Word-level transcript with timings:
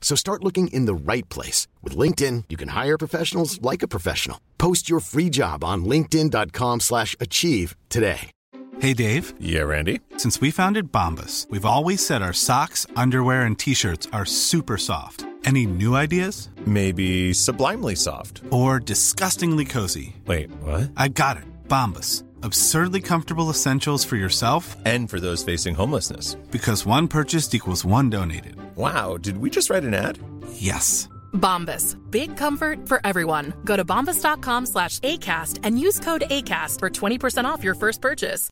So 0.00 0.16
start 0.16 0.42
looking 0.42 0.66
in 0.68 0.86
the 0.86 0.94
right 0.94 1.28
place. 1.28 1.68
With 1.82 1.96
LinkedIn, 1.96 2.44
you 2.48 2.56
can 2.56 2.70
hire 2.70 2.98
professionals 2.98 3.62
like 3.62 3.84
a 3.84 3.88
professional. 3.88 4.40
Post 4.58 4.90
your 4.90 4.98
free 4.98 5.30
job 5.30 5.62
on 5.62 5.84
linkedin.com 5.84 6.80
slash 6.80 7.14
achieve 7.20 7.76
today. 7.88 8.30
Hey, 8.80 8.94
Dave. 8.94 9.34
Yeah, 9.38 9.62
Randy. 9.62 10.00
Since 10.16 10.40
we 10.40 10.50
founded 10.50 10.90
Bombus, 10.90 11.46
we've 11.50 11.66
always 11.66 12.04
said 12.04 12.22
our 12.22 12.32
socks, 12.32 12.86
underwear, 12.96 13.42
and 13.42 13.58
T-shirts 13.58 14.08
are 14.10 14.24
super 14.24 14.78
soft. 14.78 15.26
Any 15.44 15.66
new 15.66 15.94
ideas? 15.94 16.48
Maybe 16.64 17.34
sublimely 17.34 17.94
soft. 17.94 18.40
Or 18.50 18.80
disgustingly 18.80 19.66
cozy. 19.66 20.16
Wait, 20.26 20.50
what? 20.62 20.90
I 20.96 21.08
got 21.08 21.36
it. 21.36 21.44
Bombus. 21.68 22.24
Absurdly 22.42 23.00
comfortable 23.00 23.50
essentials 23.50 24.04
for 24.04 24.16
yourself 24.16 24.76
And 24.86 25.08
for 25.10 25.20
those 25.20 25.44
facing 25.44 25.74
homelessness. 25.74 26.34
because 26.50 26.86
one 26.86 27.08
purchased 27.08 27.54
equals 27.54 27.84
one 27.84 28.10
donated. 28.10 28.56
Wow, 28.76 29.16
did 29.16 29.36
we 29.38 29.50
just 29.50 29.70
write 29.70 29.84
an 29.84 29.94
ad? 29.94 30.18
Yes. 30.52 31.08
Bombas. 31.32 31.96
Big 32.10 32.36
comfort 32.36 32.88
for 32.88 33.00
everyone. 33.04 33.52
Go 33.64 33.76
to 33.76 33.84
bombas.com 33.84 34.66
slash 34.66 34.98
ACAST 35.00 35.60
and 35.62 35.78
use 35.78 36.00
code 36.00 36.22
ACAST 36.30 36.78
for 36.80 36.90
20% 36.90 37.44
off 37.44 37.62
your 37.64 37.74
first 37.74 38.00
purchase. 38.00 38.48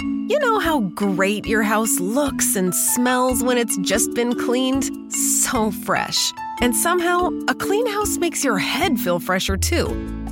You 0.00 0.38
know 0.38 0.58
how 0.58 0.80
great 0.94 1.46
your 1.46 1.62
house 1.62 1.98
looks 1.98 2.54
and 2.56 2.74
smells 2.74 3.42
when 3.42 3.56
it's 3.56 3.78
just 3.78 4.12
been 4.14 4.34
cleaned? 4.38 4.90
So 5.12 5.70
fresh. 5.70 6.30
And 6.60 6.76
somehow, 6.76 7.30
a 7.48 7.54
clean 7.54 7.86
house 7.86 8.18
makes 8.18 8.44
your 8.44 8.58
head 8.58 8.98
feel 9.00 9.18
fresher 9.20 9.56
too. 9.56 9.86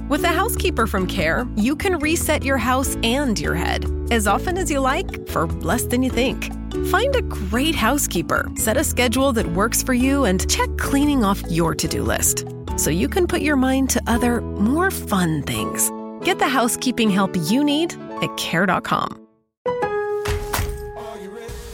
With 0.08 0.22
a 0.22 0.28
housekeeper 0.28 0.86
from 0.86 1.08
Care, 1.08 1.48
you 1.56 1.74
can 1.74 1.98
reset 1.98 2.44
your 2.44 2.58
house 2.58 2.96
and 3.02 3.38
your 3.38 3.56
head 3.56 3.90
as 4.12 4.28
often 4.28 4.56
as 4.56 4.70
you 4.70 4.78
like 4.78 5.28
for 5.28 5.48
less 5.48 5.82
than 5.82 6.00
you 6.00 6.10
think. 6.10 6.52
Find 6.86 7.16
a 7.16 7.22
great 7.22 7.74
housekeeper, 7.74 8.48
set 8.54 8.76
a 8.76 8.84
schedule 8.84 9.32
that 9.32 9.46
works 9.46 9.82
for 9.82 9.94
you, 9.94 10.24
and 10.24 10.48
check 10.48 10.68
cleaning 10.78 11.24
off 11.24 11.42
your 11.50 11.74
to 11.74 11.88
do 11.88 12.04
list 12.04 12.44
so 12.76 12.88
you 12.88 13.08
can 13.08 13.26
put 13.26 13.40
your 13.40 13.56
mind 13.56 13.90
to 13.90 14.02
other, 14.06 14.40
more 14.42 14.92
fun 14.92 15.42
things. 15.42 15.90
Get 16.24 16.38
the 16.38 16.48
housekeeping 16.48 17.10
help 17.10 17.34
you 17.50 17.64
need 17.64 17.94
at 18.22 18.36
Care.com. 18.36 19.25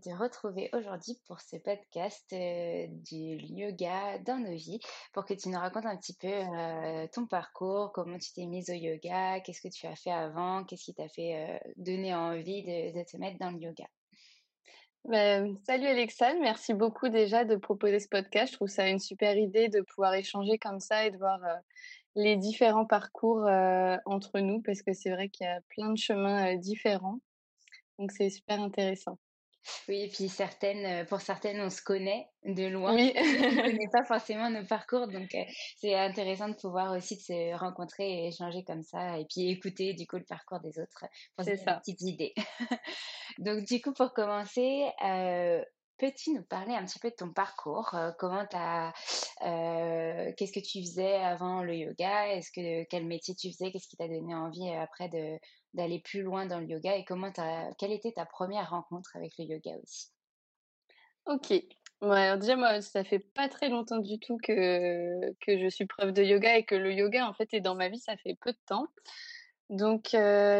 Te 0.00 0.10
retrouver 0.10 0.70
aujourd'hui 0.72 1.18
pour 1.26 1.40
ce 1.40 1.56
podcast 1.56 2.26
euh, 2.32 2.86
du 2.88 3.36
yoga 3.36 4.18
dans 4.20 4.38
nos 4.38 4.54
vies, 4.54 4.80
pour 5.12 5.26
que 5.26 5.34
tu 5.34 5.48
nous 5.50 5.58
racontes 5.58 5.86
un 5.86 5.96
petit 5.96 6.14
peu 6.14 6.28
euh, 6.28 7.06
ton 7.12 7.26
parcours, 7.26 7.92
comment 7.92 8.18
tu 8.18 8.32
t'es 8.32 8.46
mise 8.46 8.70
au 8.70 8.74
yoga, 8.74 9.40
qu'est-ce 9.40 9.60
que 9.60 9.68
tu 9.68 9.86
as 9.86 9.96
fait 9.96 10.10
avant, 10.10 10.64
qu'est-ce 10.64 10.84
qui 10.84 10.94
t'a 10.94 11.08
fait 11.08 11.36
euh, 11.36 11.70
donner 11.76 12.14
envie 12.14 12.62
de, 12.62 13.04
te 13.04 13.16
mettre 13.18 13.38
dans 13.38 13.50
le 13.50 13.58
yoga. 13.58 13.84
Ben, 15.04 15.56
salut 15.66 15.86
Alexandre, 15.86 16.40
merci 16.40 16.74
beaucoup 16.74 17.08
déjà 17.08 17.44
de 17.44 17.56
proposer 17.56 18.00
ce 18.00 18.08
podcast. 18.08 18.52
Je 18.52 18.56
trouve 18.56 18.68
ça 18.68 18.88
une 18.88 18.98
super 18.98 19.36
idée 19.36 19.68
de 19.68 19.80
pouvoir 19.80 20.14
échanger 20.14 20.58
comme 20.58 20.80
ça 20.80 21.06
et 21.06 21.10
de 21.10 21.16
voir 21.16 21.40
les 22.16 22.36
différents 22.36 22.84
parcours 22.84 23.48
entre 24.04 24.40
nous 24.40 24.60
parce 24.60 24.82
que 24.82 24.92
c'est 24.92 25.10
vrai 25.10 25.30
qu'il 25.30 25.46
y 25.46 25.48
a 25.48 25.62
plein 25.70 25.90
de 25.90 25.98
chemins 25.98 26.54
différents. 26.56 27.18
Donc 27.98 28.12
c'est 28.12 28.28
super 28.28 28.60
intéressant. 28.60 29.18
Oui, 29.88 30.02
et 30.02 30.08
puis 30.08 30.28
certaines, 30.28 30.84
euh, 30.86 31.04
pour 31.04 31.20
certaines, 31.20 31.60
on 31.60 31.70
se 31.70 31.82
connaît 31.82 32.28
de 32.44 32.66
loin. 32.66 32.94
Oui, 32.94 33.12
On 33.16 33.20
ne 33.20 33.62
connaît 33.62 33.90
pas 33.92 34.04
forcément 34.08 34.50
nos 34.50 34.64
parcours, 34.64 35.06
donc 35.08 35.34
euh, 35.34 35.44
c'est 35.76 35.94
intéressant 35.94 36.48
de 36.48 36.54
pouvoir 36.54 36.96
aussi 36.96 37.16
de 37.16 37.20
se 37.20 37.58
rencontrer 37.58 38.04
et 38.04 38.28
échanger 38.28 38.64
comme 38.64 38.82
ça, 38.82 39.18
et 39.18 39.26
puis 39.26 39.50
écouter 39.50 39.94
du 39.94 40.06
coup 40.06 40.16
le 40.16 40.24
parcours 40.24 40.60
des 40.60 40.78
autres 40.80 41.04
pour 41.36 41.44
se 41.44 41.56
faire 41.56 41.74
des 41.74 41.80
petites 41.80 42.02
idées. 42.02 42.34
Donc 43.38 43.64
du 43.64 43.80
coup, 43.80 43.92
pour 43.92 44.12
commencer, 44.12 44.86
euh, 45.04 45.62
peux-tu 46.00 46.32
nous 46.32 46.42
parler 46.42 46.72
un 46.72 46.84
petit 46.86 46.98
peu 46.98 47.10
de 47.10 47.14
ton 47.14 47.30
parcours? 47.30 47.94
euh, 47.94 48.10
comment 48.18 48.46
t'as, 48.46 48.88
euh, 49.42 50.32
qu'est-ce 50.36 50.52
que 50.52 50.66
tu 50.66 50.80
faisais 50.80 51.16
avant 51.16 51.62
le 51.62 51.74
yoga? 51.76 52.28
Est-ce 52.28 52.50
que 52.50 52.84
quel 52.84 53.04
métier 53.04 53.34
tu 53.34 53.52
faisais? 53.52 53.70
Qu'est-ce 53.70 53.86
qui 53.86 53.98
t'a 53.98 54.08
donné 54.08 54.34
envie 54.34 54.68
euh, 54.70 54.80
après 54.80 55.08
de 55.10 55.38
d'aller 55.74 56.00
plus 56.00 56.22
loin 56.22 56.46
dans 56.46 56.58
le 56.58 56.66
yoga? 56.66 56.96
Et 56.96 57.04
comment 57.04 57.30
t'as, 57.30 57.70
quelle 57.74 57.92
était 57.92 58.12
ta 58.12 58.24
première 58.24 58.70
rencontre 58.70 59.14
avec 59.14 59.32
le 59.38 59.44
yoga 59.44 59.72
aussi? 59.82 60.08
Ok. 61.26 61.52
Alors 62.00 62.38
déjà, 62.38 62.56
moi, 62.56 62.80
ça 62.80 63.04
fait 63.04 63.18
pas 63.18 63.50
très 63.50 63.68
longtemps 63.68 63.98
du 63.98 64.18
tout 64.18 64.38
que, 64.42 65.32
que 65.34 65.58
je 65.58 65.68
suis 65.68 65.84
prof 65.84 66.12
de 66.14 66.22
yoga 66.22 66.56
et 66.56 66.64
que 66.64 66.74
le 66.74 66.94
yoga, 66.94 67.28
en 67.28 67.34
fait, 67.34 67.52
est 67.52 67.60
dans 67.60 67.74
ma 67.74 67.90
vie, 67.90 68.00
ça 68.00 68.16
fait 68.16 68.36
peu 68.40 68.52
de 68.52 68.58
temps. 68.66 68.86
Donc, 69.68 70.16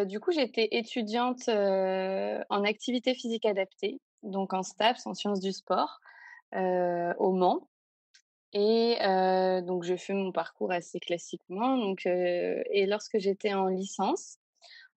du 0.06 0.20
coup, 0.20 0.32
j'étais 0.32 0.68
étudiante 0.72 1.48
en 1.48 2.64
activité 2.64 3.14
physique 3.14 3.46
adaptée, 3.46 4.00
donc 4.22 4.52
en 4.52 4.62
STAPS, 4.62 5.06
en 5.06 5.14
sciences 5.14 5.40
du 5.40 5.52
sport, 5.52 6.00
au 6.54 7.32
Mans. 7.32 7.68
Et 8.52 8.96
donc, 9.62 9.84
j'ai 9.84 9.96
fait 9.96 10.14
mon 10.14 10.32
parcours 10.32 10.72
assez 10.72 11.00
classiquement. 11.00 11.76
Donc, 11.76 12.06
et 12.06 12.86
lorsque 12.86 13.18
j'étais 13.18 13.54
en 13.54 13.66
licence, 13.66 14.40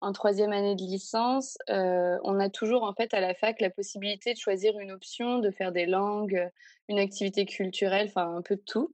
en 0.03 0.11
troisième 0.11 0.51
année 0.51 0.75
de 0.75 0.83
licence, 0.83 1.57
euh, 1.69 2.17
on 2.23 2.37
a 2.37 2.49
toujours 2.49 2.83
en 2.83 2.93
fait 2.93 3.13
à 3.13 3.21
la 3.21 3.33
fac 3.33 3.61
la 3.61 3.69
possibilité 3.69 4.33
de 4.33 4.37
choisir 4.37 4.77
une 4.77 4.91
option, 4.91 5.39
de 5.39 5.49
faire 5.49 5.71
des 5.71 5.85
langues, 5.85 6.49
une 6.89 6.99
activité 6.99 7.45
culturelle, 7.45 8.07
enfin 8.09 8.35
un 8.35 8.41
peu 8.41 8.57
de 8.57 8.61
tout. 8.65 8.93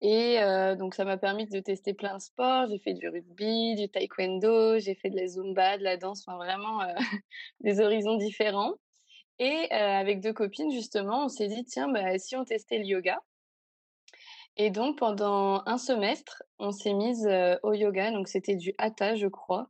Et 0.00 0.40
euh, 0.40 0.74
donc 0.74 0.94
ça 0.94 1.04
m'a 1.04 1.18
permis 1.18 1.46
de 1.46 1.60
tester 1.60 1.92
plein 1.92 2.16
de 2.16 2.22
sports. 2.22 2.66
J'ai 2.70 2.78
fait 2.78 2.94
du 2.94 3.08
rugby, 3.10 3.74
du 3.74 3.90
taekwondo, 3.90 4.78
j'ai 4.78 4.94
fait 4.94 5.10
de 5.10 5.16
la 5.16 5.26
zumba, 5.26 5.76
de 5.76 5.82
la 5.84 5.98
danse, 5.98 6.24
enfin 6.26 6.38
vraiment 6.38 6.80
euh, 6.80 6.94
des 7.60 7.80
horizons 7.80 8.16
différents. 8.16 8.72
Et 9.42 9.68
euh, 9.72 9.76
avec 9.76 10.20
deux 10.20 10.32
copines 10.32 10.70
justement, 10.70 11.24
on 11.24 11.28
s'est 11.28 11.48
dit 11.48 11.64
tiens 11.64 11.88
bah, 11.88 12.16
si 12.16 12.36
on 12.36 12.44
testait 12.44 12.78
le 12.78 12.84
yoga? 12.84 13.20
Et 14.56 14.70
donc, 14.70 14.98
pendant 14.98 15.64
un 15.66 15.78
semestre, 15.78 16.44
on 16.60 16.70
s'est 16.70 16.92
mise 16.92 17.26
au 17.62 17.72
yoga. 17.72 18.12
Donc, 18.12 18.28
c'était 18.28 18.54
du 18.54 18.72
hatha, 18.78 19.16
je 19.16 19.26
crois. 19.26 19.68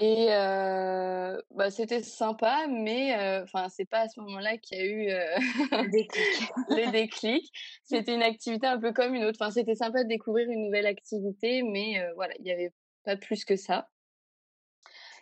Et 0.00 0.28
bah, 1.50 1.70
c'était 1.70 2.02
sympa, 2.02 2.66
mais 2.66 3.14
enfin, 3.42 3.68
c'est 3.68 3.84
pas 3.84 4.00
à 4.00 4.08
ce 4.08 4.18
moment-là 4.20 4.56
qu'il 4.56 4.78
y 4.78 4.80
a 4.80 4.84
eu 4.86 5.06
le 5.70 5.90
déclic. 5.90 6.48
les 6.70 6.86
déclics. 6.90 7.52
C'était 7.84 8.14
une 8.14 8.22
activité 8.22 8.66
un 8.66 8.80
peu 8.80 8.92
comme 8.92 9.14
une 9.14 9.24
autre. 9.24 9.36
Enfin, 9.38 9.50
c'était 9.50 9.74
sympa 9.74 10.02
de 10.02 10.08
découvrir 10.08 10.48
une 10.48 10.64
nouvelle 10.64 10.86
activité, 10.86 11.62
mais 11.62 12.02
voilà, 12.14 12.32
il 12.38 12.44
n'y 12.44 12.52
avait 12.52 12.72
pas 13.04 13.16
plus 13.16 13.44
que 13.44 13.54
ça. 13.54 13.86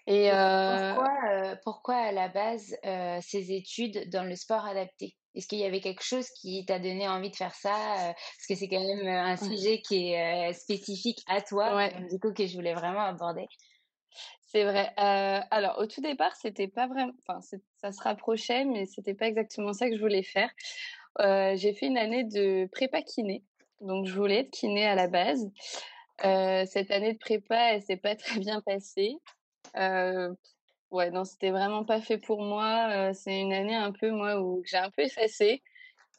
Et 0.06 0.31
pourquoi, 0.31 1.56
pourquoi 1.64 1.96
à 1.96 2.12
la 2.12 2.28
base 2.28 2.76
ces 3.22 3.52
études 3.52 4.10
dans 4.10 4.25
le 4.25 4.37
sport 4.37 4.64
adapté? 4.64 5.16
Est-ce 5.34 5.46
qu'il 5.46 5.58
y 5.58 5.64
avait 5.64 5.81
quelque 5.81 6.02
chose 6.02 6.28
qui 6.40 6.64
t'a 6.66 6.78
donné 6.78 7.08
envie 7.08 7.31
de 7.31 7.37
faire 7.37 7.54
ça 7.54 7.70
Parce 7.70 8.46
que 8.49 8.54
c'est 8.54 8.69
quand 8.69 8.82
même 8.82 9.06
un 9.06 9.37
sujet 9.37 9.81
qui 9.81 10.12
est 10.12 10.52
spécifique 10.52 11.20
à 11.26 11.40
toi, 11.40 11.88
du 12.10 12.19
coup 12.19 12.32
que 12.32 12.46
je 12.46 12.54
voulais 12.54 12.75
vraiment 12.75 13.02
aborder. 13.02 13.46
C'est 14.52 14.64
vrai. 14.64 14.93
alors, 14.96 15.78
au 15.78 15.87
tout 15.87 16.02
départ, 16.02 16.37
c'était 16.37 16.69
pas 16.69 16.87
vraiment. 16.87 17.14
Enfin, 17.26 17.40
ça 17.81 17.93
se 17.93 18.02
rapprochait, 18.02 18.64
mais 18.64 18.84
c'était 18.87 19.14
pas 19.14 19.26
exactement 19.26 19.72
ça 19.72 19.88
que 19.88 19.96
je 19.96 20.00
voulais 20.02 20.22
faire. 20.22 20.50
j'ai 21.19 21.72
fait 21.72 21.87
une 21.87 21.98
année 21.98 22.25
de 22.25 22.69
prépa 22.72 23.02
kiné, 23.02 23.44
donc 23.81 24.06
je 24.06 24.14
voulais 24.14 24.40
être 24.40 24.50
kiné 24.50 24.87
à 24.87 24.94
la 24.94 25.08
base. 25.08 25.48
cette 26.19 26.90
année 26.90 27.14
de 27.14 27.19
prépa, 27.19 27.75
elle 27.75 27.82
s'est 27.82 27.96
pas 27.96 28.16
très 28.16 28.38
bien 28.38 28.60
passée. 28.60 29.16
Euh, 29.76 30.32
ouais, 30.90 31.10
non, 31.10 31.24
c'était 31.24 31.50
vraiment 31.50 31.84
pas 31.84 32.00
fait 32.00 32.19
pour 32.19 32.42
moi. 32.42 33.12
c'est 33.14 33.40
une 33.40 33.52
année 33.52 33.74
un 33.74 33.92
peu, 33.92 34.10
moi, 34.10 34.40
où 34.40 34.62
j'ai 34.64 34.78
un 34.78 34.90
peu 34.90 35.02
effacé. 35.02 35.62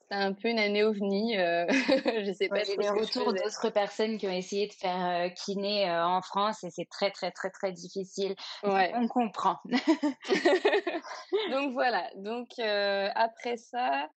C'est 0.09 0.17
un 0.17 0.33
peu 0.33 0.49
une 0.49 0.59
année 0.59 0.83
ovni. 0.83 1.37
Euh, 1.37 1.65
je 2.25 2.33
sais 2.33 2.49
pas. 2.49 2.63
J'ai 2.63 2.77
des 2.77 2.89
retours 2.89 3.33
d'autres 3.33 3.69
personnes 3.69 4.17
qui 4.17 4.27
ont 4.27 4.31
essayé 4.31 4.67
de 4.67 4.73
faire 4.73 5.33
kiné 5.33 5.89
en 5.89 6.21
France 6.21 6.63
et 6.63 6.69
c'est 6.69 6.87
très, 6.89 7.11
très, 7.11 7.31
très, 7.31 7.49
très 7.49 7.71
difficile. 7.71 8.35
Ouais. 8.63 8.91
On 8.95 9.07
comprend. 9.07 9.59
Donc 11.51 11.73
voilà. 11.73 12.09
Donc 12.17 12.59
après 12.59 13.57
ça, 13.57 14.09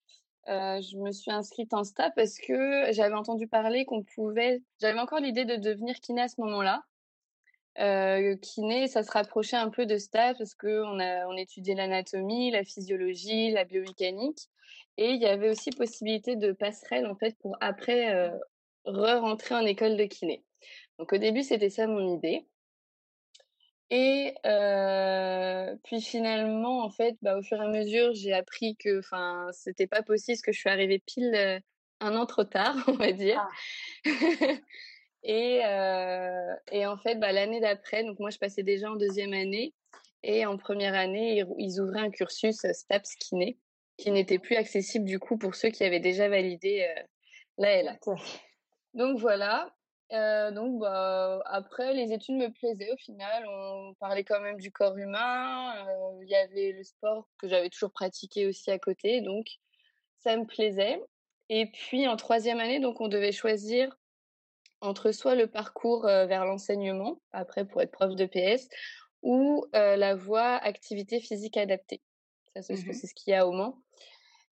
je 0.47 0.97
me 0.99 1.13
suis 1.13 1.31
inscrite 1.31 1.73
en 1.73 1.85
STA 1.85 2.11
parce 2.11 2.39
que 2.39 2.93
j'avais 2.93 3.15
entendu 3.15 3.47
parler 3.47 3.85
qu'on 3.85 4.03
pouvait. 4.03 4.63
J'avais 4.81 4.99
encore 4.99 5.21
l'idée 5.21 5.45
de 5.45 5.57
devenir 5.57 6.01
kiné 6.01 6.23
à 6.23 6.29
ce 6.29 6.41
moment-là. 6.41 6.83
Euh, 7.79 8.37
kiné, 8.37 8.89
ça 8.89 9.03
se 9.03 9.11
rapprochait 9.11 9.57
un 9.57 9.71
peu 9.71 9.87
de 9.87 9.99
stage 9.99 10.37
parce 10.39 10.55
qu'on 10.55 10.99
a, 10.99 11.27
on 11.27 11.37
étudiait 11.37 11.75
l'anatomie, 11.75 12.51
la 12.51 12.65
physiologie, 12.65 13.51
la 13.51 13.65
biomécanique. 13.65 14.49
Et 14.99 15.11
il 15.11 15.21
y 15.21 15.27
avait 15.27 15.51
aussi 15.51 15.71
possibilité 15.71 16.37
de 16.37 16.53
passerelle, 16.53 17.07
en 17.07 17.17
fait, 17.17 17.37
pour 17.39 17.57
après 17.61 18.15
euh, 18.15 18.31
re-rentrer 18.87 19.55
en 19.55 19.67
école 19.67 19.97
de 19.97 20.05
kiné. 20.05 20.43
Donc 20.99 21.13
au 21.13 21.19
début, 21.19 21.43
c'était 21.43 21.71
ça 21.71 21.87
mon 21.87 22.17
idée. 22.17 22.47
Et 23.91 24.35
euh, 24.47 25.77
puis 25.85 26.01
finalement, 26.01 26.83
en 26.83 26.91
fait, 26.91 27.17
bah, 27.23 27.39
au 27.39 27.43
fur 27.43 27.63
et 27.63 27.67
à 27.67 27.69
mesure, 27.69 28.15
j'ai 28.15 28.33
appris 28.33 28.77
que 28.77 28.99
enfin, 28.99 29.49
c'était 29.53 29.87
pas 29.87 30.03
possible 30.03 30.35
parce 30.37 30.43
que 30.43 30.53
je 30.53 30.59
suis 30.59 30.71
arrivée 30.71 30.99
pile 30.99 31.33
euh, 31.35 31.61
un 32.01 32.17
an 32.17 32.27
trop 32.27 32.45
tard, 32.45 32.77
on 32.89 32.93
va 32.93 33.13
dire. 33.13 33.47
Ah. 34.05 34.11
Et, 35.29 35.61
euh, 35.65 36.55
et 36.71 36.87
en 36.87 36.97
fait, 36.97 37.17
bah, 37.17 37.33
l'année 37.33 37.61
d'après, 37.61 38.05
donc 38.05 38.21
moi, 38.21 38.31
je 38.31 38.39
passais 38.39 38.63
déjà 38.63 38.91
en 38.91 38.95
deuxième 38.95 39.33
année. 39.33 39.75
Et 40.23 40.47
en 40.47 40.57
première 40.57 40.95
année, 40.95 41.45
ils 41.59 41.81
ouvraient 41.81 42.01
un 42.01 42.11
cursus 42.11 42.65
euh, 42.65 42.73
STAPS 42.73 43.17
kiné 43.17 43.59
qui 43.97 44.13
n'était 44.13 44.39
plus 44.39 44.57
accessible 44.57 45.05
du 45.07 45.19
coup 45.19 45.37
pour 45.37 45.55
ceux 45.55 45.71
qui 45.71 45.83
avaient 45.83 46.01
déjà 46.01 46.29
validé 46.29 46.87
euh, 46.89 47.03
la 47.59 47.83
LA. 47.83 47.97
Donc 48.95 49.19
voilà. 49.19 49.75
Euh, 50.13 50.53
donc 50.53 50.79
bah, 50.79 51.43
après, 51.47 51.93
les 51.93 52.13
études 52.13 52.37
me 52.37 52.53
plaisaient 52.53 52.93
au 52.93 52.97
final. 52.97 53.47
On 53.49 53.95
parlait 53.95 54.23
quand 54.23 54.41
même 54.41 54.61
du 54.61 54.71
corps 54.71 54.97
humain. 54.97 55.75
Il 56.23 56.29
y 56.29 56.37
avait 56.37 56.71
le 56.71 56.85
sport 56.85 57.29
que 57.39 57.49
j'avais 57.49 57.71
toujours 57.71 57.91
pratiqué 57.91 58.47
aussi 58.47 58.71
à 58.71 58.79
côté. 58.79 59.23
Donc 59.23 59.47
ça 60.19 60.37
me 60.37 60.45
plaisait. 60.45 61.01
Et 61.49 61.67
puis 61.67 62.07
en 62.07 62.17
troisième 62.17 62.61
année, 62.61 62.79
donc 62.79 63.01
on 63.01 63.09
devait 63.09 63.33
choisir 63.33 63.97
entre 64.81 65.13
soit 65.13 65.35
le 65.35 65.47
parcours 65.47 66.03
vers 66.03 66.45
l'enseignement, 66.45 67.21
après 67.33 67.65
pour 67.65 67.83
être 67.83 67.93
prof 67.93 68.15
de 68.15 68.27
PS, 68.27 68.69
ou 69.23 69.65
la 69.73 70.15
voie 70.15 70.55
activité 70.57 71.21
physique 71.21 71.57
adaptée. 71.57 72.03
Ça, 72.55 72.63
c'est 72.63 72.75
mmh 72.75 72.93
ce 72.93 73.15
qu'il 73.15 73.33
y 73.33 73.35
a 73.35 73.47
au 73.47 73.53
Mans. 73.53 73.79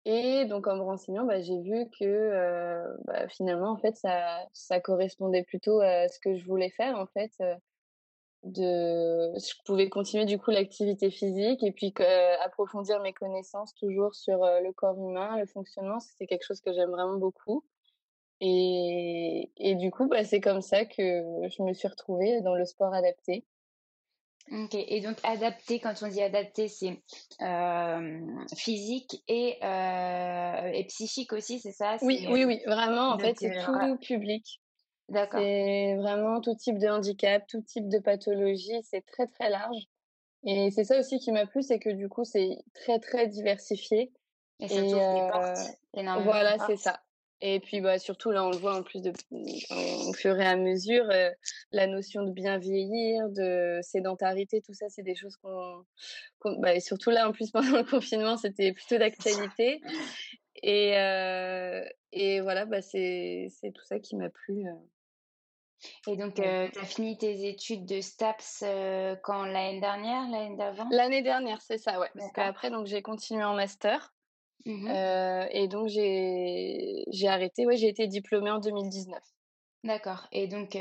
Et 0.06 0.46
donc, 0.46 0.68
en 0.68 0.78
me 0.78 0.82
renseignant, 0.82 1.26
bah, 1.26 1.42
j'ai 1.42 1.60
vu 1.62 1.86
que 2.00 2.86
bah, 3.06 3.28
finalement, 3.28 3.72
en 3.72 3.78
fait, 3.78 3.96
ça, 3.98 4.46
ça 4.54 4.80
correspondait 4.80 5.44
plutôt 5.44 5.82
à 5.82 6.08
ce 6.08 6.20
que 6.20 6.36
je 6.36 6.46
voulais 6.46 6.70
faire, 6.70 6.98
en 6.98 7.06
fait. 7.08 7.32
de, 8.44 9.38
je 9.38 9.54
pouvais 9.66 9.90
continuer 9.90 10.26
du 10.26 10.40
coup 10.40 10.52
l'activité 10.52 11.12
physique 11.12 11.62
et 11.64 11.72
puis 11.72 11.94
approfondir 12.44 13.02
mes 13.02 13.14
connaissances 13.14 13.74
toujours 13.76 14.16
sur 14.16 14.40
le 14.40 14.72
corps 14.72 14.98
humain, 14.98 15.38
le 15.38 15.46
fonctionnement. 15.46 16.00
C'est 16.00 16.26
quelque 16.26 16.46
chose 16.46 16.62
que 16.62 16.72
j'aime 16.72 16.92
vraiment 16.92 17.18
beaucoup. 17.18 17.64
Et, 18.42 19.50
et 19.58 19.76
du 19.76 19.92
coup, 19.92 20.08
bah, 20.08 20.24
c'est 20.24 20.40
comme 20.40 20.62
ça 20.62 20.86
que 20.86 21.04
je 21.50 21.64
me 21.64 21.74
suis 21.74 21.88
retrouvée 21.88 22.42
dans 22.42 22.56
le 22.56 22.66
sport 22.66 22.94
adapté. 22.94 23.46
Ok, 24.52 24.74
et 24.74 25.02
donc 25.02 25.18
adapté, 25.24 25.80
quand 25.80 25.94
on 26.02 26.08
dit 26.08 26.24
adapté, 26.24 26.68
c'est 26.70 27.04
euh, 27.42 28.20
physique 28.56 29.22
et, 29.28 29.58
euh, 29.64 30.72
et 30.74 30.86
psychique 30.86 31.34
aussi, 31.34 31.60
c'est 31.60 31.72
ça? 31.72 31.98
Oui, 32.02 32.26
oui, 32.30 32.46
oui, 32.46 32.62
vraiment, 32.66 33.10
en 33.10 33.20
fait, 33.20 33.36
c'est 33.38 33.56
euh, 33.56 33.66
tout 33.66 33.98
public. 33.98 34.60
D'accord. 35.10 35.40
C'est 35.40 35.96
vraiment 35.98 36.42
tout 36.42 36.56
type 36.56 36.80
de 36.80 36.88
handicap, 36.88 37.46
tout 37.48 37.62
type 37.62 37.90
de 37.90 38.00
pathologie, 38.00 38.82
c'est 38.84 39.06
très 39.06 39.28
très 39.28 39.50
large. 39.50 39.84
Et 40.46 40.72
c'est 40.72 40.84
ça 40.84 40.98
aussi 41.00 41.20
qui 41.20 41.32
m'a 41.32 41.46
plu, 41.46 41.62
c'est 41.62 41.80
que 41.80 41.90
du 41.90 42.10
coup, 42.10 42.24
c'est 42.24 42.58
très 42.74 43.00
très 43.00 43.28
diversifié. 43.28 44.12
Et 44.60 44.68
ça 44.68 44.76
et, 44.76 44.94
euh, 44.94 45.54
énormément. 45.94 46.32
Voilà, 46.32 46.58
c'est 46.66 46.78
ça. 46.78 47.02
Et 47.42 47.60
puis 47.62 47.80
bah, 47.80 48.00
surtout, 48.00 48.32
là, 48.32 48.46
on 48.46 48.52
le 48.52 48.58
voit 48.58 48.76
en 48.76 48.84
plus 48.84 49.02
de, 49.02 49.14
au 49.32 50.14
fur 50.14 50.38
et 50.40 50.46
à 50.46 50.58
mesure, 50.58 51.06
euh, 51.10 51.30
la 51.72 51.88
notion 51.88 52.24
de 52.24 52.32
bien 52.32 52.58
vieillir, 52.58 53.30
de 53.30 53.80
sédentarité, 53.82 54.62
tout 54.62 54.74
ça, 54.74 54.90
c'est 54.90 55.04
des 55.04 55.16
choses 55.16 55.38
qu'on. 55.38 55.86
bah, 56.60 56.76
et 56.76 56.82
surtout 56.82 57.12
là, 57.12 57.30
en 57.30 57.32
plus, 57.32 57.52
pendant 57.52 57.78
le 57.78 57.84
confinement, 57.84 58.36
c'était 58.36 58.74
plutôt 58.74 58.98
d'actualité. 58.98 59.80
Et, 60.62 60.98
euh, 60.98 61.86
et 62.12 62.42
voilà, 62.42 62.66
bah, 62.66 62.82
c'est 62.82 63.50
tout 63.74 63.86
ça 63.86 64.00
qui 64.00 64.18
m'a 64.18 64.30
plu. 64.30 64.68
Euh. 64.68 66.12
Et 66.12 66.18
donc, 66.18 66.34
tu 66.34 66.42
as 66.42 66.86
fini 66.86 67.18
tes 67.18 67.48
études 67.48 67.86
de 67.86 68.02
STAPS 68.02 68.66
quand? 69.24 69.46
L'année 69.46 69.80
dernière, 69.80 70.30
l'année 70.30 70.58
d'avant? 70.58 70.90
L'année 70.92 71.22
dernière, 71.22 71.62
c'est 71.62 71.78
ça, 71.78 72.02
ouais. 72.02 72.10
Parce 72.14 72.34
qu'après, 72.34 72.70
j'ai 72.84 73.02
continué 73.02 73.46
en 73.46 73.56
master. 73.56 74.14
Mmh 74.66 74.88
et 75.52 75.68
donc, 75.68 75.88
j'ai 75.88 77.28
arrêté. 77.28 77.66
Ouais, 77.66 77.78
j'ai 77.78 77.88
été 77.88 78.08
diplômée 78.08 78.52
en 78.52 78.60
2019. 78.60 79.24
D'accord. 79.86 80.28
Et 80.34 80.48
donc, 80.48 80.78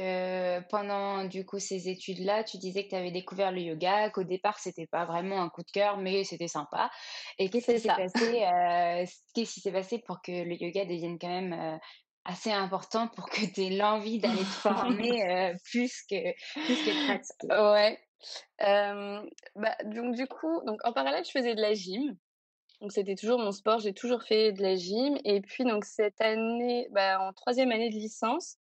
pendant 0.70 1.24
du 1.24 1.46
coup 1.46 1.60
ces 1.60 1.88
études-là, 1.88 2.42
tu 2.42 2.58
disais 2.58 2.82
que 2.84 2.88
tu 2.90 2.96
avais 2.96 3.12
découvert 3.12 3.52
le 3.52 3.60
yoga, 3.60 4.10
qu'au 4.10 4.24
départ, 4.24 4.58
c'était 4.58 4.88
pas 4.88 5.04
vraiment 5.04 5.40
un 5.40 5.48
coup 5.50 5.62
de 5.62 5.70
cœur, 5.70 5.98
mais 5.98 6.24
c'était 6.24 6.48
sympa. 6.48 6.90
Et 7.38 7.48
qu'est-ce 7.48 7.68
qui 7.68 7.78
s'est 7.78 7.92
passé, 7.92 8.44
qu'est-ce 9.34 9.54
qui 9.54 9.60
s'est 9.60 9.72
passé 9.72 9.98
pour 10.04 10.20
que 10.20 10.32
le 10.32 10.60
yoga 10.60 10.84
devienne 10.84 11.16
quand 11.20 11.28
même 11.28 11.78
assez 12.24 12.50
important 12.50 13.06
pour 13.08 13.30
que 13.30 13.46
tu 13.46 13.62
aies 13.62 13.76
l'envie 13.76 14.18
d'aller 14.18 14.48
te 14.48 14.54
former 14.54 15.54
plus 15.70 16.02
que 16.10 16.16
plus 16.64 16.82
que 16.82 16.90
pratiquer? 17.04 17.48
Ouais. 17.50 17.98
bah, 18.58 19.76
donc 19.84 20.16
du 20.16 20.26
coup, 20.26 20.60
donc 20.66 20.80
en 20.84 20.92
parallèle, 20.92 21.24
je 21.24 21.30
faisais 21.30 21.54
de 21.54 21.60
la 21.60 21.74
gym. 21.74 22.16
Donc 22.80 22.92
c'était 22.92 23.16
toujours 23.16 23.38
mon 23.40 23.52
sport, 23.52 23.80
j'ai 23.80 23.92
toujours 23.92 24.22
fait 24.22 24.52
de 24.52 24.62
la 24.62 24.76
gym. 24.76 25.18
Et 25.24 25.40
puis 25.40 25.64
donc 25.64 25.84
cette 25.84 26.20
année, 26.20 26.88
bah, 26.92 27.20
en 27.20 27.32
troisième 27.32 27.72
année 27.72 27.90
de 27.90 27.94
licence, 27.94 28.56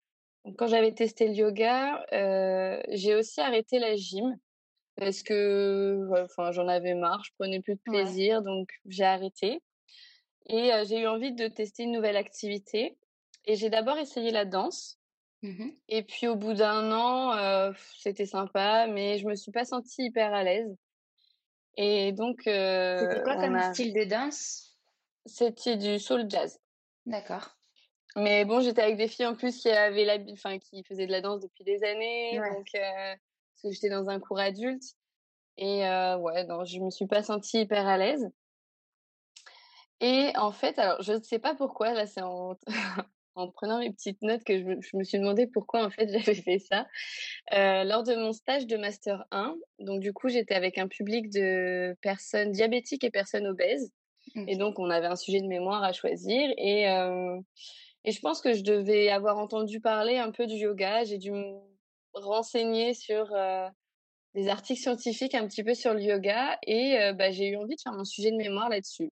quand 0.58 0.68
j'avais 0.68 0.94
testé 0.94 1.28
le 1.28 1.34
yoga, 1.34 2.06
euh, 2.14 2.82
j'ai 2.90 3.16
aussi 3.16 3.42
arrêté 3.42 3.80
la 3.80 3.96
gym 3.96 4.38
parce 4.96 5.24
que 5.24 6.08
enfin 6.24 6.52
j'en 6.52 6.68
avais 6.68 6.94
marre, 6.94 7.24
je 7.24 7.32
prenais 7.40 7.62
plus 7.62 7.76
de 7.76 7.82
plaisir, 7.82 8.42
donc 8.44 8.70
j'ai 8.86 9.06
arrêté. 9.06 9.62
Et 10.48 10.74
euh, 10.74 10.84
j'ai 10.88 11.00
eu 11.00 11.08
envie 11.08 11.34
de 11.34 11.48
tester 11.48 11.84
une 11.84 11.94
nouvelle 11.94 12.18
activité. 12.18 12.98
Et 13.46 13.56
j'ai 13.56 13.70
d'abord 13.70 13.98
essayé 13.98 14.32
la 14.32 14.46
danse. 14.46 15.00
Mmh 15.42 15.72
et 15.90 16.04
puis 16.04 16.28
au 16.28 16.38
bout 16.38 16.54
d'un 16.54 16.92
an, 16.94 17.34
euh, 17.38 17.74
c'était 17.98 18.26
sympa, 18.26 18.88
mais 18.88 19.18
je 19.18 19.28
me 19.28 19.36
suis 19.36 19.52
pas 19.52 19.66
sentie 19.66 20.06
hyper 20.06 20.34
à 20.34 20.44
l'aise. 20.44 20.74
Et 21.76 22.12
donc. 22.12 22.42
C'était 22.44 23.22
quoi 23.24 23.36
comme 23.36 23.60
style 23.74 23.94
de 23.94 24.04
danse? 24.04 24.78
C'était 25.26 25.78
du 25.78 26.00
soul 26.00 26.26
jazz. 26.30 26.60
D'accord. 27.06 27.56
Mais 28.16 28.46
bon, 28.46 28.62
j'étais 28.62 28.82
avec 28.82 28.98
des 28.98 29.08
filles 29.08 29.26
en 29.26 29.36
plus 29.36 29.58
qui 29.58 29.70
avaient 29.70 30.06
la, 30.06 30.18
enfin, 30.32 30.60
qui 30.60 30.84
faisaient 30.84 31.08
de 31.08 31.12
la 31.12 31.22
danse 31.22 31.42
depuis 31.42 31.64
des 31.64 31.84
années, 31.84 32.38
donc 32.38 32.68
parce 32.74 33.62
que 33.64 33.72
j'étais 33.72 33.90
dans 33.90 34.10
un 34.10 34.20
cours 34.20 34.40
adulte. 34.40 34.84
Et 35.58 35.80
ouais, 35.82 36.46
non, 36.46 36.64
je 36.64 36.80
me 36.80 36.92
suis 36.92 37.08
pas 37.08 37.24
sentie 37.24 37.62
hyper 37.62 37.88
à 37.88 37.98
l'aise. 37.98 38.30
Et 40.00 40.34
en 40.36 40.52
fait, 40.52 40.78
alors 40.78 41.02
je 41.02 41.14
ne 41.14 41.22
sais 41.22 41.40
pas 41.40 41.56
pourquoi, 41.56 41.94
là 41.94 42.06
c'est 42.06 42.22
en... 42.22 42.58
en 43.36 43.50
prenant 43.50 43.80
mes 43.80 43.92
petites 43.92 44.22
notes 44.22 44.44
que 44.44 44.58
je 44.60 44.64
me, 44.64 44.82
je 44.82 44.98
me 44.98 45.04
suis 45.04 45.18
demandé 45.18 45.48
pourquoi 45.48 45.84
en 45.86 45.90
fait 45.90 46.08
j'avais 46.12 46.36
fait 46.36 46.60
ça. 46.60 46.88
Euh, 47.54 47.84
lors 47.84 48.04
de 48.04 48.16
mon 48.16 48.34
stage 48.34 48.68
de 48.68 48.78
master 48.78 49.26
1, 49.32 49.56
donc 49.80 50.00
du 50.02 50.14
coup 50.14 50.30
j'étais 50.30 50.56
avec 50.56 50.78
un 50.78 50.88
public 50.88 51.30
de 51.30 51.96
personnes 52.02 52.52
diabétiques 52.52 53.04
et 53.04 53.12
personnes 53.12 53.48
obèses. 53.48 53.92
Et 54.48 54.56
donc 54.56 54.80
on 54.80 54.90
avait 54.90 55.08
un 55.08 55.18
sujet 55.18 55.42
de 55.42 55.48
mémoire 55.48 55.84
à 55.84 55.92
choisir 55.92 56.50
et 56.58 56.90
euh, 56.90 57.38
et 58.06 58.12
je 58.12 58.20
pense 58.22 58.42
que 58.42 58.54
je 58.54 58.64
devais 58.64 59.10
avoir 59.10 59.38
entendu 59.38 59.80
parler 59.82 60.18
un 60.18 60.32
peu 60.32 60.46
du 60.46 60.56
yoga. 60.56 61.04
J'ai 61.04 61.18
dû 61.18 61.32
me 61.32 61.60
renseigner 62.14 62.94
sur 62.94 63.34
euh, 63.34 63.68
des 64.34 64.48
articles 64.48 64.82
scientifiques 64.82 65.36
un 65.36 65.46
petit 65.48 65.64
peu 65.64 65.74
sur 65.74 65.94
le 65.94 66.02
yoga 66.02 66.58
et 66.66 67.12
bah, 67.16 67.32
j'ai 67.32 67.50
eu 67.50 67.58
envie 67.58 67.76
de 67.76 67.82
faire 67.82 67.94
mon 67.94 68.06
sujet 68.06 68.32
de 68.32 68.38
mémoire 68.38 68.70
là-dessus. 68.70 69.12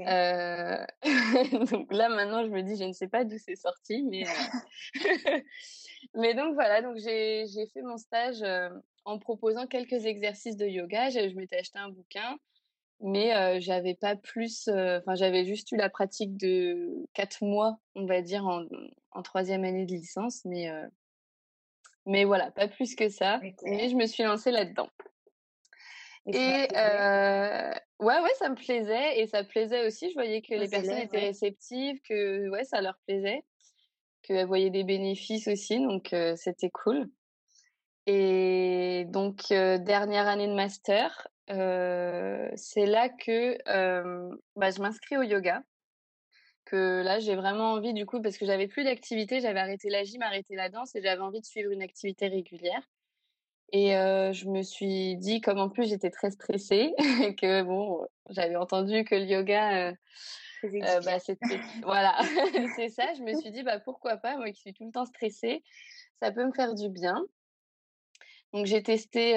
Euh, 0.00 0.84
donc 1.70 1.92
là 1.92 2.08
maintenant 2.08 2.44
je 2.44 2.50
me 2.50 2.62
dis 2.62 2.76
je 2.76 2.84
ne 2.84 2.92
sais 2.92 3.08
pas 3.08 3.24
d'où 3.24 3.36
c'est 3.38 3.56
sorti 3.56 4.02
mais 4.02 4.24
euh, 4.26 5.40
mais 6.14 6.34
donc 6.34 6.54
voilà 6.54 6.82
donc 6.82 6.96
j'ai 6.96 7.46
j'ai 7.46 7.66
fait 7.66 7.82
mon 7.82 7.96
stage 7.96 8.42
en 9.04 9.18
proposant 9.18 9.66
quelques 9.66 10.04
exercices 10.04 10.56
de 10.56 10.66
yoga. 10.66 11.10
Je, 11.10 11.28
je 11.28 11.34
m'étais 11.34 11.58
acheté 11.58 11.78
un 11.78 11.90
bouquin 11.90 12.36
mais 13.00 13.36
euh, 13.36 13.58
j'avais 13.60 13.94
pas 13.94 14.16
plus 14.16 14.68
enfin 14.68 15.14
j'avais 15.14 15.44
juste 15.44 15.70
eu 15.72 15.76
la 15.76 15.88
pratique 15.88 16.36
de 16.36 17.06
quatre 17.12 17.44
mois 17.44 17.78
on 17.94 18.06
va 18.06 18.22
dire 18.22 18.44
en, 18.46 18.64
en 19.12 19.22
troisième 19.22 19.64
année 19.64 19.86
de 19.86 19.92
licence 19.92 20.44
mais 20.44 20.70
mais 22.08 22.24
voilà 22.24 22.50
pas 22.50 22.68
plus 22.68 22.94
que 22.94 23.08
ça. 23.08 23.38
Mais 23.64 23.88
je 23.90 23.94
me 23.94 24.06
suis 24.06 24.22
lancée 24.24 24.50
là-dedans 24.50 24.88
et, 26.32 26.68
euh, 26.76 27.72
ouais, 28.00 28.20
ouais, 28.20 28.34
ça 28.38 28.48
me 28.48 28.54
plaisait 28.54 29.20
et 29.20 29.26
ça 29.26 29.44
plaisait 29.44 29.86
aussi. 29.86 30.10
Je 30.10 30.14
voyais 30.14 30.42
que 30.42 30.54
les 30.54 30.68
personnes 30.68 30.98
étaient 30.98 31.20
réceptives, 31.20 32.00
que 32.02 32.48
ouais, 32.50 32.64
ça 32.64 32.80
leur 32.80 32.98
plaisait, 33.06 33.42
qu'elles 34.22 34.46
voyaient 34.46 34.70
des 34.70 34.84
bénéfices 34.84 35.48
aussi, 35.48 35.78
donc 35.78 36.12
euh, 36.12 36.34
c'était 36.36 36.70
cool. 36.70 37.08
Et 38.06 39.04
donc 39.08 39.50
euh, 39.50 39.78
dernière 39.78 40.28
année 40.28 40.48
de 40.48 40.54
master, 40.54 41.28
c'est 41.48 42.86
là 42.86 43.08
que 43.08 43.58
bah, 44.56 44.70
je 44.70 44.80
m'inscris 44.80 45.16
au 45.16 45.22
yoga. 45.22 45.62
Que 46.66 47.02
là, 47.02 47.18
j'ai 47.18 47.34
vraiment 47.34 47.72
envie 47.72 47.94
du 47.94 48.04
coup 48.04 48.20
parce 48.20 48.36
que 48.36 48.44
j'avais 48.44 48.68
plus 48.68 48.84
d'activité, 48.84 49.40
j'avais 49.40 49.60
arrêté 49.60 49.88
la 49.88 50.04
gym, 50.04 50.20
arrêté 50.20 50.54
la 50.54 50.68
danse 50.68 50.94
et 50.94 51.00
j'avais 51.00 51.22
envie 51.22 51.40
de 51.40 51.46
suivre 51.46 51.70
une 51.72 51.80
activité 51.80 52.28
régulière. 52.28 52.82
Et 53.70 53.96
euh, 53.96 54.32
je 54.32 54.48
me 54.48 54.62
suis 54.62 55.16
dit, 55.16 55.40
comme 55.40 55.58
en 55.58 55.68
plus 55.68 55.88
j'étais 55.88 56.10
très 56.10 56.30
stressée, 56.30 56.94
que 57.40 57.62
bon, 57.62 58.06
j'avais 58.30 58.56
entendu 58.56 59.04
que 59.04 59.14
le 59.14 59.24
yoga, 59.24 59.88
euh, 59.88 59.92
euh, 60.64 61.00
bah, 61.00 61.18
c'était, 61.18 61.60
voilà, 61.82 62.16
c'est 62.76 62.88
ça. 62.88 63.12
Je 63.14 63.22
me 63.22 63.34
suis 63.38 63.50
dit, 63.50 63.62
bah 63.62 63.78
pourquoi 63.78 64.16
pas, 64.16 64.36
moi 64.36 64.50
qui 64.50 64.60
suis 64.60 64.72
tout 64.72 64.86
le 64.86 64.92
temps 64.92 65.04
stressée, 65.04 65.62
ça 66.20 66.32
peut 66.32 66.46
me 66.46 66.52
faire 66.52 66.74
du 66.74 66.88
bien. 66.88 67.22
Donc 68.54 68.64
j'ai 68.64 68.82
testé 68.82 69.34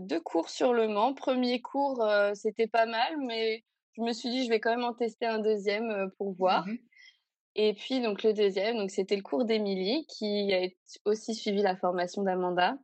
deux 0.00 0.20
cours 0.20 0.48
sur 0.48 0.72
le 0.72 0.88
Mans. 0.88 1.12
Premier 1.12 1.60
cours, 1.60 2.02
c'était 2.32 2.66
pas 2.66 2.86
mal, 2.86 3.18
mais 3.18 3.62
je 3.92 4.00
me 4.00 4.14
suis 4.14 4.30
dit, 4.30 4.46
je 4.46 4.48
vais 4.48 4.58
quand 4.58 4.70
même 4.70 4.84
en 4.86 4.94
tester 4.94 5.26
un 5.26 5.38
deuxième 5.38 6.10
pour 6.16 6.32
voir. 6.32 6.66
Mmh 6.66 6.78
Et 7.56 7.74
puis 7.74 8.00
donc 8.00 8.22
le 8.22 8.32
deuxième, 8.32 8.78
donc 8.78 8.90
c'était 8.90 9.16
le 9.16 9.22
cours 9.22 9.44
d'Émilie 9.44 10.06
qui 10.06 10.54
a 10.54 10.66
aussi 11.04 11.34
suivi 11.34 11.60
la 11.60 11.76
formation 11.76 12.22
d'Amanda. 12.22 12.78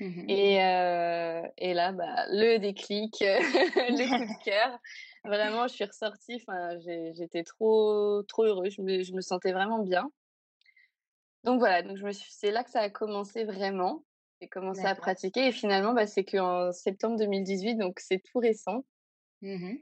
Mmh 0.00 0.28
et, 0.28 0.62
euh, 0.62 1.42
et 1.58 1.74
là, 1.74 1.92
bah, 1.92 2.26
le 2.28 2.58
déclic, 2.58 3.16
le 3.20 4.08
coup 4.08 4.24
de 4.24 4.44
cœur. 4.44 4.78
Vraiment, 5.24 5.66
je 5.66 5.74
suis 5.74 5.84
ressortie. 5.84 6.36
Enfin, 6.36 6.78
j'étais 7.14 7.42
trop, 7.42 8.22
trop 8.24 8.44
heureuse. 8.44 8.74
Je 8.74 8.82
me, 8.82 9.02
je 9.02 9.12
me, 9.12 9.20
sentais 9.20 9.52
vraiment 9.52 9.80
bien. 9.80 10.10
Donc 11.44 11.58
voilà. 11.58 11.82
Donc 11.82 11.96
je 11.96 12.04
me 12.04 12.12
suis. 12.12 12.30
C'est 12.30 12.50
là 12.50 12.62
que 12.62 12.70
ça 12.70 12.80
a 12.80 12.90
commencé 12.90 13.44
vraiment. 13.44 14.04
J'ai 14.40 14.48
commencé 14.48 14.84
à 14.84 14.94
pratiquer 14.94 15.46
et 15.46 15.52
finalement, 15.52 15.94
bah, 15.94 16.06
c'est 16.06 16.24
qu'en 16.24 16.70
septembre 16.72 17.16
2018, 17.16 17.76
donc 17.76 18.00
c'est 18.00 18.18
tout 18.18 18.38
récent. 18.38 18.84
Mmh 19.42 19.76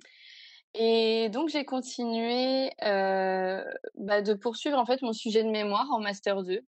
et 0.77 1.29
donc 1.29 1.51
j'ai 1.51 1.65
continué 1.65 2.73
euh, 2.83 3.65
bah, 3.95 4.23
de 4.23 4.35
poursuivre 4.35 4.77
en 4.77 4.85
fait 4.85 5.03
mon 5.03 5.13
sujet 5.13 5.45
de 5.45 5.49
mémoire 5.49 5.89
en 5.93 6.01
master 6.01 6.43
2. 6.43 6.61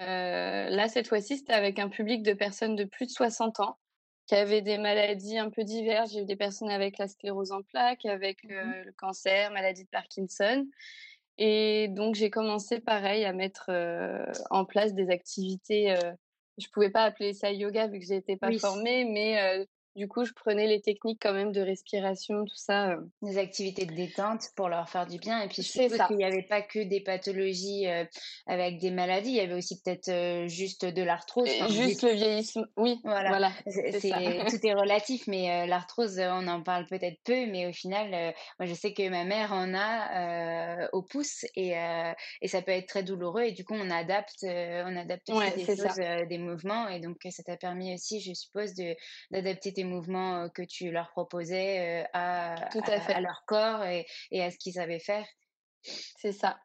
Euh, 0.00 0.68
là, 0.68 0.88
cette 0.88 1.08
fois-ci, 1.08 1.38
c'était 1.38 1.52
avec 1.52 1.78
un 1.78 1.88
public 1.88 2.22
de 2.22 2.32
personnes 2.32 2.76
de 2.76 2.84
plus 2.84 3.06
de 3.06 3.10
60 3.12 3.60
ans 3.60 3.78
qui 4.26 4.34
avaient 4.34 4.62
des 4.62 4.78
maladies 4.78 5.38
un 5.38 5.50
peu 5.50 5.64
diverses. 5.64 6.12
J'ai 6.12 6.22
eu 6.22 6.24
des 6.24 6.36
personnes 6.36 6.70
avec 6.70 6.98
la 6.98 7.08
sclérose 7.08 7.52
en 7.52 7.62
plaques, 7.62 8.04
avec 8.04 8.44
mmh 8.44 8.50
euh, 8.50 8.84
le 8.84 8.92
cancer, 8.92 9.50
maladie 9.52 9.84
de 9.84 9.88
Parkinson. 9.88 10.66
Et 11.38 11.88
donc, 11.88 12.14
j'ai 12.14 12.30
commencé 12.30 12.80
pareil 12.80 13.24
à 13.24 13.32
mettre 13.32 13.66
euh, 13.68 14.24
en 14.50 14.64
place 14.64 14.94
des 14.94 15.10
activités. 15.10 15.94
Je 16.58 16.66
pouvais 16.68 16.90
pas 16.90 17.04
appeler 17.04 17.34
ça 17.34 17.52
yoga 17.52 17.86
vu 17.86 17.98
que 17.98 18.06
j'étais 18.06 18.36
pas 18.36 18.50
formée, 18.58 19.04
mais 19.04 19.66
du 19.96 20.08
coup, 20.08 20.26
je 20.26 20.32
prenais 20.34 20.66
les 20.66 20.82
techniques 20.82 21.20
quand 21.22 21.32
même 21.32 21.52
de 21.52 21.62
respiration, 21.62 22.44
tout 22.44 22.56
ça. 22.56 22.90
Euh. 22.90 23.00
Des 23.22 23.38
activités 23.38 23.86
de 23.86 23.94
détente 23.94 24.50
pour 24.54 24.68
leur 24.68 24.88
faire 24.90 25.06
du 25.06 25.18
bien. 25.18 25.40
Et 25.40 25.48
puis, 25.48 25.62
je 25.62 25.68
suppose 25.68 25.98
qu'il 26.06 26.16
n'y 26.16 26.24
avait 26.24 26.42
pas 26.42 26.60
que 26.60 26.80
des 26.80 27.00
pathologies 27.00 27.86
euh, 27.86 28.04
avec 28.46 28.78
des 28.78 28.90
maladies, 28.90 29.30
il 29.30 29.36
y 29.36 29.40
avait 29.40 29.54
aussi 29.54 29.80
peut-être 29.80 30.08
euh, 30.08 30.48
juste 30.48 30.84
de 30.84 31.02
l'arthrose. 31.02 31.48
juste 31.70 32.02
le 32.02 32.12
vieillissement, 32.12 32.66
oui. 32.76 33.00
Voilà. 33.04 33.50
C'est, 33.66 34.10
tout 34.50 34.66
est 34.66 34.74
relatif, 34.74 35.26
mais 35.28 35.66
l'arthrose, 35.66 36.18
on 36.18 36.46
en 36.46 36.62
parle 36.62 36.86
peut-être 36.86 37.18
peu, 37.24 37.46
mais 37.46 37.66
au 37.66 37.72
final, 37.72 38.34
moi, 38.58 38.66
je 38.66 38.74
sais 38.74 38.92
que 38.92 39.08
ma 39.08 39.24
mère 39.24 39.52
en 39.52 39.72
a 39.74 40.88
au 40.92 41.02
pouce 41.02 41.46
et, 41.54 41.74
et 42.42 42.48
ça 42.48 42.60
peut 42.60 42.72
être 42.72 42.86
très 42.86 43.02
douloureux. 43.02 43.42
Et 43.42 43.52
du 43.52 43.64
coup, 43.64 43.74
on 43.74 43.90
adapte, 43.90 44.44
on 44.44 44.96
adapte 44.96 45.30
aussi 45.30 45.52
des 45.54 45.64
choses, 45.64 46.28
des 46.28 46.38
mouvements. 46.38 46.88
Et 46.88 47.00
donc, 47.00 47.16
ça 47.30 47.42
t'a 47.42 47.56
permis 47.56 47.94
aussi, 47.94 48.20
je 48.20 48.34
suppose, 48.34 48.74
de, 48.74 48.94
d'adapter 49.30 49.72
tes 49.72 49.85
mouvements 49.86 50.48
que 50.50 50.62
tu 50.62 50.90
leur 50.90 51.10
proposais 51.10 52.06
à, 52.12 52.56
Tout 52.72 52.82
à, 52.86 53.00
fait. 53.00 53.14
à, 53.14 53.20
leur 53.20 53.44
corps 53.46 53.84
et, 53.84 54.06
et 54.30 54.42
à 54.42 54.50
ce 54.50 54.58
qu'ils 54.58 54.74
savaient 54.74 55.00
faire? 55.00 55.26
C'est 55.82 56.32
ça. 56.32 56.58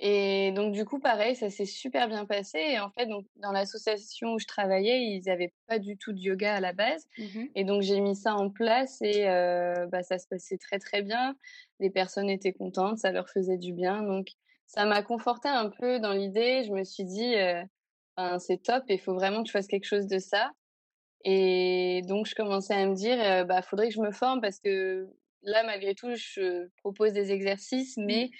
Et 0.00 0.50
donc 0.52 0.72
du 0.72 0.84
coup, 0.84 0.98
pareil, 0.98 1.36
ça 1.36 1.50
s'est 1.50 1.66
super 1.66 2.08
bien 2.08 2.26
passé. 2.26 2.58
Et 2.58 2.80
en 2.80 2.90
fait, 2.90 3.06
donc 3.06 3.26
dans 3.36 3.52
l'association 3.52 4.34
où 4.34 4.38
je 4.38 4.46
travaillais, 4.46 5.00
ils 5.00 5.22
n'avaient 5.26 5.52
pas 5.66 5.78
du 5.78 5.96
tout 5.96 6.12
de 6.12 6.18
yoga 6.18 6.56
à 6.56 6.60
la 6.60 6.72
base. 6.72 7.06
Mmh 7.18 7.44
et 7.54 7.64
donc 7.64 7.82
j'ai 7.82 8.00
mis 8.00 8.16
ça 8.16 8.34
en 8.34 8.50
place 8.50 9.00
et 9.02 9.28
euh, 9.28 9.86
bah, 9.86 10.02
ça 10.02 10.18
se 10.18 10.26
passait 10.26 10.58
très 10.58 10.78
très 10.78 11.02
bien. 11.02 11.36
Les 11.78 11.90
personnes 11.90 12.28
étaient 12.28 12.52
contentes, 12.52 12.98
ça 12.98 13.12
leur 13.12 13.28
faisait 13.28 13.58
du 13.58 13.72
bien. 13.72 14.02
Donc 14.02 14.28
ça 14.66 14.84
m'a 14.84 15.02
conforté 15.02 15.48
un 15.48 15.70
peu 15.70 16.00
dans 16.00 16.12
l'idée. 16.12 16.64
Je 16.64 16.72
me 16.72 16.82
suis 16.82 17.04
dit, 17.04 17.36
euh, 17.36 17.62
c'est 18.40 18.62
top, 18.62 18.84
il 18.88 19.00
faut 19.00 19.14
vraiment 19.14 19.42
que 19.42 19.48
je 19.48 19.52
fasse 19.52 19.68
quelque 19.68 19.86
chose 19.86 20.06
de 20.06 20.18
ça. 20.18 20.50
Et 21.24 22.02
donc, 22.06 22.26
je 22.26 22.34
commençais 22.34 22.74
à 22.74 22.86
me 22.86 22.94
dire, 22.94 23.18
euh, 23.20 23.44
bah, 23.44 23.62
faudrait 23.62 23.88
que 23.88 23.94
je 23.94 24.00
me 24.00 24.12
forme 24.12 24.40
parce 24.40 24.60
que 24.60 25.08
là, 25.42 25.62
malgré 25.64 25.94
tout, 25.94 26.14
je 26.14 26.68
propose 26.82 27.12
des 27.12 27.32
exercices, 27.32 27.96
mmh. 27.96 28.04
mais 28.04 28.30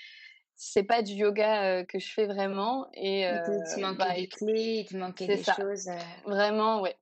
c'est 0.54 0.82
pas 0.82 1.02
du 1.02 1.14
yoga 1.14 1.64
euh, 1.64 1.84
que 1.84 1.98
je 1.98 2.12
fais 2.12 2.26
vraiment. 2.26 2.86
Et, 2.92 3.26
euh, 3.26 3.38
il 3.48 3.74
te 3.74 3.80
manquait 3.80 3.96
bah, 3.96 4.14
des 4.14 4.28
clés, 4.28 4.80
il 4.80 4.86
te 4.86 4.96
manquait 4.96 5.26
des 5.26 5.42
choses. 5.42 5.88
Vraiment, 6.26 6.82
ouais. 6.82 6.96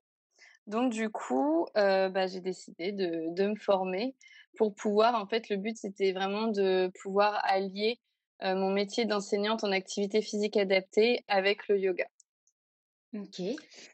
Donc, 0.68 0.92
du 0.92 1.10
coup, 1.10 1.66
bah, 1.74 2.26
j'ai 2.28 2.40
décidé 2.40 2.92
de, 2.92 3.34
de 3.34 3.46
me 3.48 3.56
former 3.56 4.14
pour 4.56 4.74
pouvoir, 4.74 5.20
en 5.20 5.26
fait, 5.26 5.48
le 5.48 5.56
but, 5.56 5.76
c'était 5.76 6.12
vraiment 6.12 6.46
de 6.46 6.92
pouvoir 7.02 7.40
allier 7.44 7.98
mon 8.40 8.70
métier 8.70 9.04
d'enseignante 9.04 9.64
en 9.64 9.72
activité 9.72 10.22
physique 10.22 10.56
adaptée 10.56 11.24
avec 11.26 11.66
le 11.66 11.78
yoga. 11.78 12.06
Ok. 13.14 13.40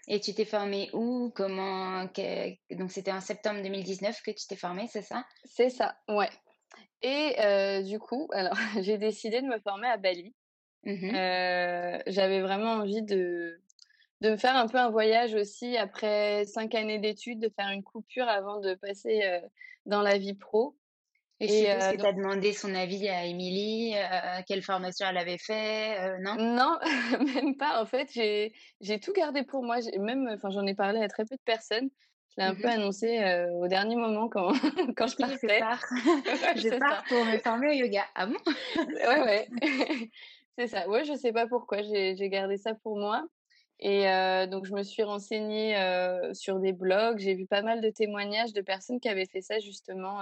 Et 0.06 0.20
tu 0.20 0.32
t'es 0.32 0.44
formée 0.44 0.90
où 0.92 1.32
Comment 1.34 2.04
Donc 2.04 2.90
c'était 2.92 3.12
en 3.12 3.20
septembre 3.20 3.62
2019 3.62 4.22
que 4.22 4.30
tu 4.30 4.46
t'es 4.48 4.56
formée, 4.56 4.86
c'est 4.88 5.02
ça? 5.02 5.24
C'est 5.44 5.70
ça, 5.70 5.96
ouais. 6.08 6.30
Et 7.02 7.34
euh, 7.40 7.82
du 7.82 7.98
coup, 7.98 8.28
alors 8.32 8.56
j'ai 8.80 8.98
décidé 8.98 9.42
de 9.42 9.46
me 9.46 9.58
former 9.60 9.88
à 9.88 9.96
Bali. 9.96 10.34
Mmh 10.84 11.10
euh, 11.12 11.98
j'avais 12.06 12.40
vraiment 12.40 12.74
envie 12.74 13.02
de 13.02 13.60
de 14.20 14.30
me 14.30 14.36
faire 14.36 14.56
un 14.56 14.68
peu 14.68 14.78
un 14.78 14.90
voyage 14.90 15.34
aussi 15.34 15.76
après 15.76 16.44
cinq 16.44 16.74
années 16.74 16.98
d'études, 16.98 17.40
de 17.40 17.48
faire 17.48 17.70
une 17.70 17.82
coupure 17.82 18.28
avant 18.28 18.60
de 18.60 18.74
passer 18.74 19.22
euh, 19.24 19.40
dans 19.86 20.02
la 20.02 20.18
vie 20.18 20.34
pro. 20.34 20.77
Et, 21.40 21.46
je 21.46 21.52
suppose 21.54 21.84
euh, 21.84 21.92
que 21.92 21.96
tu 22.00 22.06
as 22.06 22.12
demandé 22.12 22.52
son 22.52 22.74
avis 22.74 23.08
à 23.08 23.24
Émilie, 23.24 23.94
euh, 23.94 24.40
quelle 24.46 24.62
formation 24.62 25.06
elle 25.08 25.18
avait 25.18 25.38
fait, 25.38 25.96
euh, 26.00 26.18
non? 26.20 26.34
Non, 26.34 26.78
même 27.34 27.56
pas. 27.56 27.80
En 27.80 27.86
fait, 27.86 28.10
j'ai, 28.12 29.00
tout 29.00 29.12
gardé 29.12 29.44
pour 29.44 29.62
moi. 29.62 29.76
Même, 29.98 30.28
enfin, 30.34 30.50
j'en 30.50 30.66
ai 30.66 30.74
parlé 30.74 31.00
à 31.00 31.08
très 31.08 31.24
peu 31.24 31.36
de 31.36 31.42
personnes. 31.44 31.90
Je 32.30 32.42
l'ai 32.42 32.48
un 32.48 32.54
peu 32.54 32.66
annoncé 32.66 33.20
euh, 33.20 33.48
au 33.52 33.68
dernier 33.68 33.94
moment 33.94 34.28
quand, 34.28 34.52
quand 34.96 35.06
je 35.06 35.16
partais. 35.16 35.60
Je 36.56 36.78
pars, 36.78 37.04
pour 37.08 37.24
me 37.24 37.38
former 37.38 37.68
au 37.68 37.72
yoga. 37.72 38.04
Ah 38.16 38.26
bon? 38.26 38.36
Ouais, 38.76 39.22
ouais. 39.22 39.48
c'est 40.58 40.66
ça. 40.66 40.88
Ouais, 40.88 41.04
je 41.04 41.14
sais 41.14 41.32
pas 41.32 41.46
pourquoi. 41.46 41.82
J'ai, 41.82 42.28
gardé 42.28 42.56
ça 42.56 42.74
pour 42.74 42.98
moi. 42.98 43.24
Et 43.78 44.06
donc, 44.50 44.66
je 44.66 44.74
me 44.74 44.82
suis 44.82 45.04
renseignée 45.04 45.76
sur 46.32 46.58
des 46.58 46.72
blogs. 46.72 47.18
J'ai 47.18 47.34
vu 47.34 47.46
pas 47.46 47.62
mal 47.62 47.80
de 47.80 47.90
témoignages 47.90 48.52
de 48.52 48.60
personnes 48.60 48.98
qui 48.98 49.08
avaient 49.08 49.26
fait 49.26 49.40
ça 49.40 49.60
justement 49.60 50.20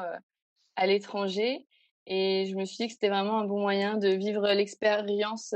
à 0.76 0.87
l'étranger. 0.87 1.66
Et 2.06 2.47
je 2.49 2.54
me 2.54 2.64
suis 2.64 2.76
dit 2.76 2.87
que 2.87 2.92
c'était 2.92 3.09
vraiment 3.09 3.40
un 3.40 3.47
bon 3.47 3.61
moyen 3.61 3.97
de 3.97 4.09
vivre 4.09 4.47
l'expérience, 4.52 5.52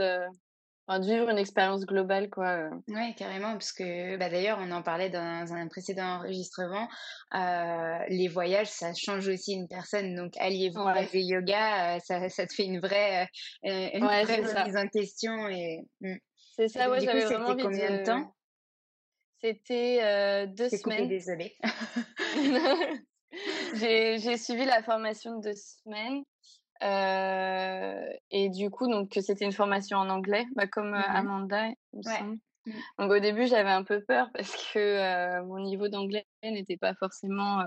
enfin, 0.89 0.99
de 0.99 1.07
vivre 1.07 1.29
une 1.29 1.39
expérience 1.39 1.87
globale, 1.87 2.29
quoi. 2.29 2.71
Ouais, 2.89 3.15
carrément, 3.17 3.53
parce 3.53 3.73
que 3.73 4.17
bah, 4.17 4.29
d'ailleurs, 4.29 4.59
on 4.61 4.73
en 4.73 4.83
parlait 4.83 5.11
dans 5.11 5.53
un 5.53 5.69
précédent 5.69 6.19
enregistrement. 6.19 6.89
les 7.33 8.29
voyages, 8.29 8.67
ça 8.67 8.93
change 8.95 9.29
aussi 9.29 9.53
une 9.53 9.69
personne. 9.69 10.17
Donc, 10.17 10.37
allier 10.39 10.71
voyage 10.71 11.09
et 11.13 11.23
yoga, 11.23 12.01
ça, 12.01 12.29
ça, 12.29 12.47
te 12.47 12.53
fait 12.53 12.65
une 12.65 12.81
vraie, 12.81 13.29
une 13.63 14.05
vraie 14.05 14.25
remise 14.25 14.77
en 14.77 14.89
question. 14.89 15.49
Et, 15.49 15.83
mmh. 16.01 16.17
C'est 16.57 16.69
ça, 16.69 16.91
ouais, 16.91 17.01
j'avais 17.01 17.27
vraiment 17.27 17.51
envie 17.51 17.63
combien 17.63 17.99
de... 17.99 18.05
temps? 18.05 18.35
C'était 19.41 20.47
deux 20.49 20.69
semaines. 20.69 21.09
Désolée. 21.09 21.57
j'ai 23.75 24.37
suivi 24.37 24.65
la 24.65 24.83
formation 24.83 25.39
de 25.39 25.51
deux 25.51 25.55
semaines. 25.55 26.25
et 28.31 28.49
du 28.51 28.71
coup, 28.71 28.89
donc 28.89 29.13
c'était 29.21 29.45
une 29.45 29.53
formation 29.53 29.99
en 29.99 30.09
anglais, 30.09 30.45
bah, 30.55 30.67
comme 30.67 30.91
mmh 30.91 31.05
Amanda, 31.09 31.67
il 31.93 31.99
me 31.99 32.03
semble. 32.03 32.39
Mmh. 32.67 32.73
Donc 32.99 33.11
au 33.11 33.19
début, 33.19 33.47
j'avais 33.47 33.71
un 33.71 33.85
peu 33.85 34.03
peur 34.03 34.29
parce 34.35 34.55
que 34.73 35.41
mon 35.43 35.61
niveau 35.61 35.89
d'anglais 35.89 36.27
n'était 36.43 36.77
pas 36.77 36.95
forcément 36.95 37.65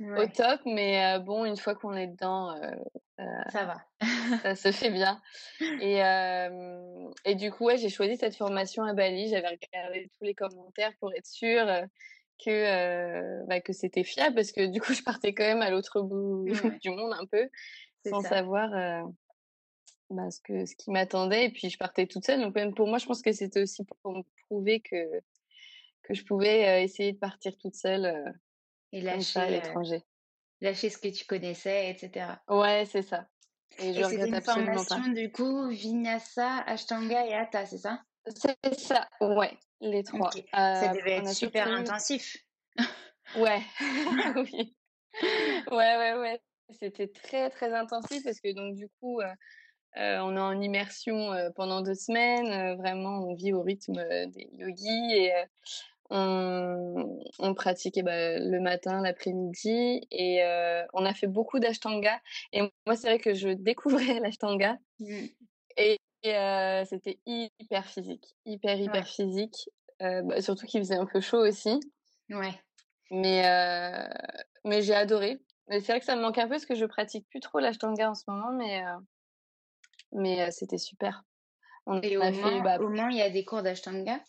au 0.00 0.26
top, 0.26 0.60
mais 0.66 1.18
bon, 1.20 1.44
une 1.44 1.56
fois 1.56 1.74
qu'on 1.74 1.94
est 1.94 2.08
dedans, 2.08 2.54
ça 3.48 3.64
va, 3.64 3.82
ça 4.40 4.54
se 4.54 4.70
fait 4.70 4.90
bien. 4.90 5.20
Et, 5.80 6.00
et 7.24 7.34
du 7.34 7.50
coup, 7.50 7.64
ouais, 7.64 7.78
j'ai 7.78 7.88
choisi 7.88 8.16
cette 8.16 8.36
formation 8.36 8.84
à 8.84 8.92
Bali. 8.92 9.28
J'avais 9.28 9.48
regardé 9.48 10.10
tous 10.18 10.24
les 10.24 10.34
commentaires 10.34 10.92
pour 11.00 11.12
être 11.14 11.26
sûre 11.26 11.66
que 12.44 13.46
bah, 13.46 13.60
que 13.60 13.72
c'était 13.72 14.04
fiable 14.04 14.34
parce 14.34 14.52
que 14.52 14.66
du 14.66 14.80
coup, 14.80 14.92
je 14.94 15.02
partais 15.02 15.34
quand 15.34 15.44
même 15.44 15.62
à 15.62 15.70
l'autre 15.70 16.00
bout 16.02 16.46
du 16.80 16.90
monde 16.90 17.12
un 17.12 17.26
peu 17.26 17.48
sans 18.06 18.20
savoir 18.20 18.70
bah, 20.10 20.30
ce, 20.30 20.40
que, 20.40 20.66
ce 20.66 20.74
qui 20.76 20.90
m'attendait. 20.90 21.46
Et 21.46 21.50
puis, 21.50 21.70
je 21.70 21.78
partais 21.78 22.06
toute 22.06 22.24
seule. 22.24 22.40
Donc, 22.40 22.54
même 22.54 22.74
pour 22.74 22.88
moi, 22.88 22.98
je 22.98 23.06
pense 23.06 23.22
que 23.22 23.32
c'était 23.32 23.62
aussi 23.62 23.84
pour 23.84 24.12
me 24.12 24.22
prouver 24.46 24.80
que, 24.80 25.20
que 26.02 26.14
je 26.14 26.24
pouvais 26.24 26.82
essayer 26.82 27.12
de 27.12 27.18
partir 27.18 27.56
toute 27.58 27.74
seule 27.74 28.34
et 28.92 29.00
lâcher 29.00 29.40
à 29.40 29.50
l'étranger. 29.50 30.02
lâcher 30.60 30.90
ce 30.90 30.98
que 30.98 31.08
tu 31.08 31.24
connaissais, 31.24 31.90
etc. 31.90 32.26
Ouais, 32.48 32.84
c'est 32.86 33.02
ça. 33.02 33.28
Et 33.78 33.94
je 33.94 34.04
regrette 34.04 34.34
absolument 34.34 34.82
formation, 34.82 35.12
du 35.12 35.32
coup, 35.32 35.68
Vinyasa, 35.70 36.58
Ashtanga 36.66 37.26
et 37.26 37.34
Hatha, 37.34 37.64
c'est 37.64 37.78
ça? 37.78 38.02
C'est 38.26 38.78
ça, 38.78 39.08
ouais, 39.20 39.56
les 39.80 40.04
trois. 40.04 40.30
ça 40.52 40.88
devait 40.94 41.16
être 41.16 41.34
super 41.34 41.66
intensif. 41.68 42.36
ouais, 43.36 43.60
oui. 44.36 44.76
Ouais, 45.70 45.96
ouais, 45.96 46.14
ouais. 46.18 46.40
C'était 46.70 47.08
très, 47.08 47.50
très 47.50 47.74
intensif 47.74 48.22
parce 48.24 48.40
que 48.40 48.52
donc, 48.54 48.76
du 48.76 48.88
coup, 49.00 49.20
on 49.96 50.36
est 50.36 50.40
en 50.40 50.60
immersion 50.60 51.32
pendant 51.54 51.82
deux 51.82 51.94
semaines. 51.94 52.76
vraiment, 52.78 53.28
on 53.28 53.34
vit 53.34 53.52
au 53.52 53.62
rythme 53.62 54.02
des 54.28 54.48
yogis 54.52 55.12
et 55.12 55.32
on, 56.08 57.20
on 57.38 57.54
pratiquait 57.54 58.02
bah, 58.02 58.38
le 58.38 58.60
matin, 58.60 59.02
l'après-midi 59.02 60.06
et 60.10 60.42
on 60.94 61.04
a 61.04 61.12
fait 61.12 61.26
beaucoup 61.26 61.58
d'ashtanga. 61.58 62.20
Et 62.52 62.62
moi, 62.86 62.96
c'est 62.96 63.08
vrai 63.08 63.18
que 63.18 63.34
je 63.34 63.48
découvrais 63.48 64.20
l'ashtanga 64.20 64.78
mmh. 65.00 65.26
et, 65.76 65.98
c'était 66.22 67.18
hyper 67.26 67.86
physique, 67.86 68.36
hyper, 68.44 68.78
hyper 68.78 69.06
physique. 69.06 69.70
Bah, 70.00 70.40
surtout 70.40 70.66
qu'il 70.66 70.80
faisait 70.80 70.96
un 70.96 71.06
peu 71.06 71.20
chaud 71.20 71.46
aussi. 71.46 71.78
Ouais. 72.30 72.60
Mais, 73.10 73.42
mais 74.64 74.82
j'ai 74.82 74.94
adoré. 74.94 75.40
C'est 75.68 75.86
vrai 75.86 76.00
que 76.00 76.06
ça 76.06 76.16
me 76.16 76.22
manque 76.22 76.38
un 76.38 76.44
peu 76.44 76.50
parce 76.50 76.66
que 76.66 76.74
je 76.74 76.84
pratique 76.84 77.28
plus 77.28 77.40
trop 77.40 77.60
l'ashtanga 77.60 78.10
en 78.10 78.14
ce 78.14 78.24
moment, 78.26 78.52
mais 78.52 78.82
mais 80.12 80.50
c'était 80.50 80.78
super. 80.78 81.24
On 81.86 82.00
Et 82.00 82.16
a 82.16 82.30
au, 82.30 82.32
fait, 82.32 82.60
bah, 82.60 82.78
au 82.78 82.88
moins, 82.88 83.10
il 83.10 83.16
y 83.16 83.22
a 83.22 83.30
des 83.30 83.44
cours 83.44 83.62
d'Ashtanga 83.62 84.20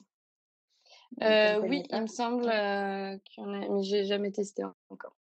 Oui, 1.22 1.84
il 1.90 2.02
me 2.02 2.08
semble 2.08 2.44
qu'il 2.44 3.44
y 3.44 3.46
en 3.46 3.54
a, 3.54 3.70
mais 3.70 3.84
j'ai 3.84 4.06
jamais 4.06 4.32
testé 4.32 4.64
encore. 4.90 5.16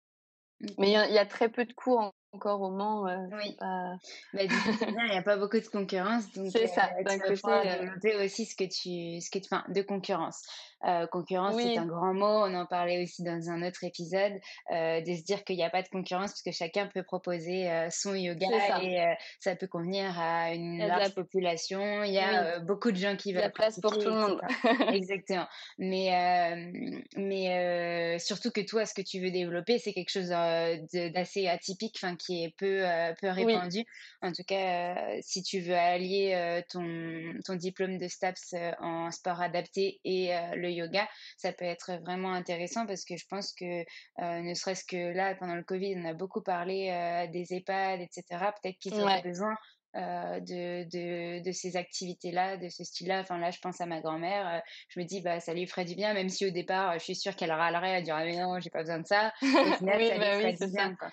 Mais 0.77 0.91
il 0.91 1.13
y, 1.13 1.17
a 1.17 1.25
très 1.25 1.49
peu 1.49 1.65
de 1.65 1.73
cours 1.73 2.13
encore 2.33 2.61
au 2.61 2.71
Mans. 2.71 3.03
oui. 3.31 3.55
Pas... 3.59 3.95
Bah, 4.33 4.45
du 4.45 4.55
coup, 4.55 4.71
il 4.81 5.11
n'y 5.11 5.17
a 5.17 5.21
pas 5.21 5.37
beaucoup 5.37 5.59
de 5.59 5.67
concurrence. 5.67 6.25
C'est 6.51 6.67
ça. 6.67 6.89
D'un 7.03 7.19
côté, 7.19 8.15
aussi 8.23 8.45
ce 8.45 8.55
que 8.55 8.63
tu, 8.63 9.21
ce 9.21 9.29
que 9.29 9.39
tu, 9.39 9.47
enfin, 9.51 9.63
de 9.69 9.81
concurrence. 9.81 10.43
Euh, 10.85 11.07
concurrence, 11.07 11.55
c'est 11.61 11.77
un 11.77 11.85
grand 11.85 12.13
mot. 12.13 12.25
On 12.25 12.53
en 12.53 12.65
parlait 12.65 13.01
aussi 13.01 13.23
dans 13.23 13.49
un 13.49 13.65
autre 13.65 13.83
épisode, 13.83 14.33
euh, 14.71 14.99
de 15.01 15.13
se 15.13 15.23
dire 15.23 15.43
qu'il 15.43 15.55
n'y 15.55 15.63
a 15.63 15.69
pas 15.69 15.81
de 15.81 15.87
concurrence 15.87 16.31
parce 16.31 16.41
que 16.41 16.51
chacun 16.51 16.87
peut 16.87 17.03
proposer 17.03 17.69
euh, 17.69 17.87
son 17.89 18.13
yoga 18.15 18.47
et 18.81 19.15
ça 19.39 19.55
peut 19.55 19.67
convenir 19.67 20.19
à 20.19 20.53
une 20.53 20.79
large 20.79 21.13
population. 21.15 22.03
Il 22.03 22.13
y 22.13 22.19
a 22.19 22.59
beaucoup 22.59 22.91
de 22.91 22.97
gens 22.97 23.15
qui 23.15 23.31
veulent. 23.31 23.41
Il 23.41 23.45
y 23.45 23.47
a 23.47 23.49
place 23.49 23.79
pour 23.79 23.97
tout 23.97 24.09
le 24.09 24.19
monde. 24.19 24.41
Exactement. 24.93 25.47
Mais, 25.77 26.71
mais 27.15 28.19
surtout 28.19 28.51
que 28.51 28.61
toi, 28.61 28.85
ce 28.85 28.93
que 28.93 29.01
tu 29.01 29.21
veux 29.21 29.31
développer, 29.31 29.79
c'est 29.79 29.93
quelque 29.93 30.11
chose 30.11 30.29
d'assez 30.29 31.47
atypique, 31.47 31.97
enfin, 32.01 32.15
qui 32.15 32.43
est 32.43 32.53
peu, 32.57 32.83
peu 33.21 33.29
répandu. 33.29 33.85
En 34.21 34.31
tout 34.31 34.43
cas, 34.45 34.95
si 35.21 35.43
tu 35.43 35.59
veux 35.59 35.75
allier 35.75 36.61
ton, 36.69 37.33
ton 37.45 37.55
diplôme 37.55 37.97
de 37.97 38.07
STAPS 38.07 38.55
en 38.79 39.11
sport 39.11 39.41
adapté 39.41 40.01
et 40.03 40.31
le 40.55 40.72
yoga, 40.73 41.07
ça 41.37 41.51
peut 41.51 41.65
être 41.65 41.99
vraiment 42.01 42.33
intéressant 42.33 42.85
parce 42.85 43.05
que 43.05 43.15
je 43.17 43.25
pense 43.27 43.53
que 43.53 43.81
euh, 44.19 44.41
ne 44.41 44.53
serait-ce 44.53 44.85
que 44.85 45.13
là, 45.13 45.35
pendant 45.35 45.55
le 45.55 45.63
Covid, 45.63 45.95
on 45.97 46.05
a 46.05 46.13
beaucoup 46.13 46.41
parlé 46.41 46.89
euh, 46.89 47.31
des 47.31 47.53
EHPAD, 47.53 48.01
etc. 48.01 48.23
Peut-être 48.61 48.77
qu'ils 48.79 48.99
auraient 48.99 49.21
besoin 49.21 49.55
euh, 49.95 50.39
de, 50.39 50.83
de, 50.89 51.43
de, 51.43 51.51
ces 51.51 51.77
activités-là, 51.77 52.57
de 52.57 52.69
ce 52.69 52.83
style-là. 52.83 53.19
Enfin, 53.19 53.37
là, 53.37 53.51
je 53.51 53.59
pense 53.59 53.79
à 53.79 53.85
ma 53.85 54.01
grand-mère. 54.01 54.61
je 54.89 54.99
me 54.99 55.05
dis, 55.05 55.21
bah, 55.21 55.39
ça 55.39 55.53
lui 55.53 55.67
ferait 55.67 55.85
du 55.85 55.95
bien, 55.95 56.13
même 56.13 56.29
si 56.29 56.45
au 56.45 56.49
départ, 56.49 56.93
je 56.93 57.03
suis 57.03 57.15
sûre 57.15 57.35
qu'elle 57.35 57.51
râlerait, 57.51 57.91
elle 57.91 58.03
dirait, 58.03 58.25
mais 58.25 58.37
non, 58.37 58.59
j'ai 58.59 58.69
pas 58.69 58.79
besoin 58.79 58.99
de 58.99 59.05
ça. 59.07 59.33
Au 59.41 59.45
final, 59.77 59.97
oui, 59.97 60.07
ça 60.07 60.13
lui 60.13 60.19
bah 60.19 60.39
ferait 60.39 60.53
du 60.53 60.67
bien. 60.67 60.95
Quoi. 60.95 61.11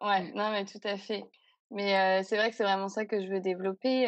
Ouais, 0.00 0.22
mm. 0.22 0.34
non, 0.34 0.50
mais 0.50 0.64
tout 0.64 0.80
à 0.84 0.96
fait. 0.96 1.24
Mais 1.70 2.22
c'est 2.22 2.36
vrai 2.36 2.50
que 2.50 2.56
c'est 2.56 2.64
vraiment 2.64 2.88
ça 2.88 3.04
que 3.04 3.20
je 3.20 3.28
veux 3.28 3.40
développer. 3.40 4.06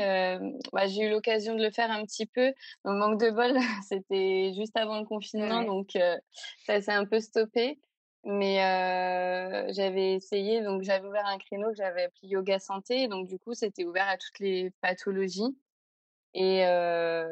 Bah, 0.72 0.86
j'ai 0.86 1.02
eu 1.02 1.10
l'occasion 1.10 1.54
de 1.54 1.62
le 1.62 1.70
faire 1.70 1.90
un 1.90 2.04
petit 2.04 2.26
peu. 2.26 2.52
Mon 2.84 2.92
manque 2.92 3.20
de 3.20 3.30
bol, 3.30 3.56
c'était 3.88 4.52
juste 4.54 4.76
avant 4.76 5.00
le 5.00 5.06
confinement, 5.06 5.64
donc 5.64 5.98
ça 6.64 6.80
s'est 6.80 6.92
un 6.92 7.04
peu 7.04 7.20
stoppé. 7.20 7.78
Mais 8.24 8.56
j'avais 9.72 10.14
essayé, 10.14 10.62
donc 10.62 10.82
j'avais 10.82 11.06
ouvert 11.06 11.26
un 11.26 11.38
créneau 11.38 11.70
que 11.70 11.76
j'avais 11.76 12.04
appelé 12.04 12.28
Yoga 12.28 12.58
Santé. 12.58 13.08
Donc 13.08 13.26
du 13.26 13.38
coup, 13.38 13.54
c'était 13.54 13.84
ouvert 13.84 14.08
à 14.08 14.16
toutes 14.16 14.38
les 14.40 14.72
pathologies. 14.80 15.56
Et, 16.34 16.60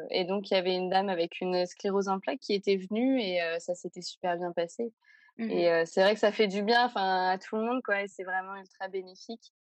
et, 0.09 0.25
donc, 0.25 0.49
il 0.49 0.55
y 0.55 0.57
avait 0.57 0.75
une 0.75 0.89
dame 0.89 1.09
avec 1.09 1.39
une 1.39 1.65
sclérose 1.65 2.07
en 2.07 2.19
plaques 2.19 2.39
qui 2.39 2.53
était 2.53 2.77
venue 2.77 3.21
et 3.21 3.39
ça 3.59 3.75
s'était 3.75 4.01
super 4.01 4.37
bien 4.37 4.51
passé. 4.51 4.91
Mmh 5.37 5.51
et 5.51 5.85
c'est 5.85 6.01
vrai 6.01 6.13
que 6.13 6.19
ça 6.21 6.31
fait 6.31 6.47
du 6.47 6.63
bien 6.63 6.85
enfin, 6.85 7.29
à 7.29 7.37
tout 7.37 7.57
le 7.57 7.63
monde, 7.63 7.81
quoi. 7.83 8.01
Et 8.01 8.07
c'est 8.07 8.23
vraiment 8.23 8.55
ultra 8.55 8.87
bénéfique. 8.87 9.53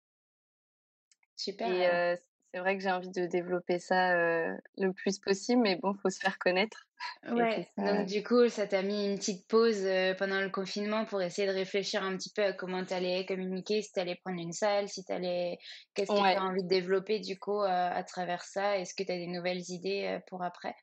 Super. 1.36 1.68
Et 1.68 2.16
c'est 2.52 2.60
vrai 2.60 2.76
que 2.76 2.82
j'ai 2.84 2.92
envie 2.92 3.10
de 3.10 3.26
développer 3.26 3.80
ça 3.80 4.14
le 4.14 4.92
plus 4.92 5.18
possible, 5.18 5.60
mais 5.62 5.74
bon, 5.74 5.94
faut 5.94 6.10
se 6.10 6.20
faire 6.20 6.38
connaître. 6.38 6.86
Ouais. 7.28 7.68
Donc 7.76 8.06
du 8.06 8.22
coup, 8.22 8.48
ça 8.48 8.68
t'a 8.68 8.82
mis 8.82 9.06
une 9.06 9.18
petite 9.18 9.48
pause 9.48 9.84
pendant 10.18 10.40
le 10.40 10.50
confinement 10.50 11.04
pour 11.04 11.20
essayer 11.20 11.48
de 11.48 11.52
réfléchir 11.52 12.04
un 12.04 12.16
petit 12.16 12.30
peu 12.30 12.44
à 12.44 12.52
comment 12.52 12.84
tu 12.84 12.94
allais 12.94 13.26
communiquer, 13.26 13.82
si 13.82 13.92
tu 13.92 13.98
allais 13.98 14.14
prendre 14.24 14.40
une 14.40 14.52
salle, 14.52 14.88
si 14.88 15.04
tu 15.04 15.12
allais... 15.12 15.58
Qu'est-ce 15.94 16.12
que 16.12 16.16
tu 16.16 16.38
as 16.38 16.42
envie 16.42 16.62
de 16.62 16.68
développer 16.68 17.18
du 17.18 17.38
coup 17.38 17.60
à 17.60 18.02
travers 18.04 18.44
ça? 18.44 18.78
Est-ce 18.78 18.94
que 18.94 19.02
tu 19.02 19.10
as 19.10 19.16
des 19.16 19.26
nouvelles 19.26 19.68
idées 19.70 20.20
pour 20.28 20.44
après? 20.44 20.76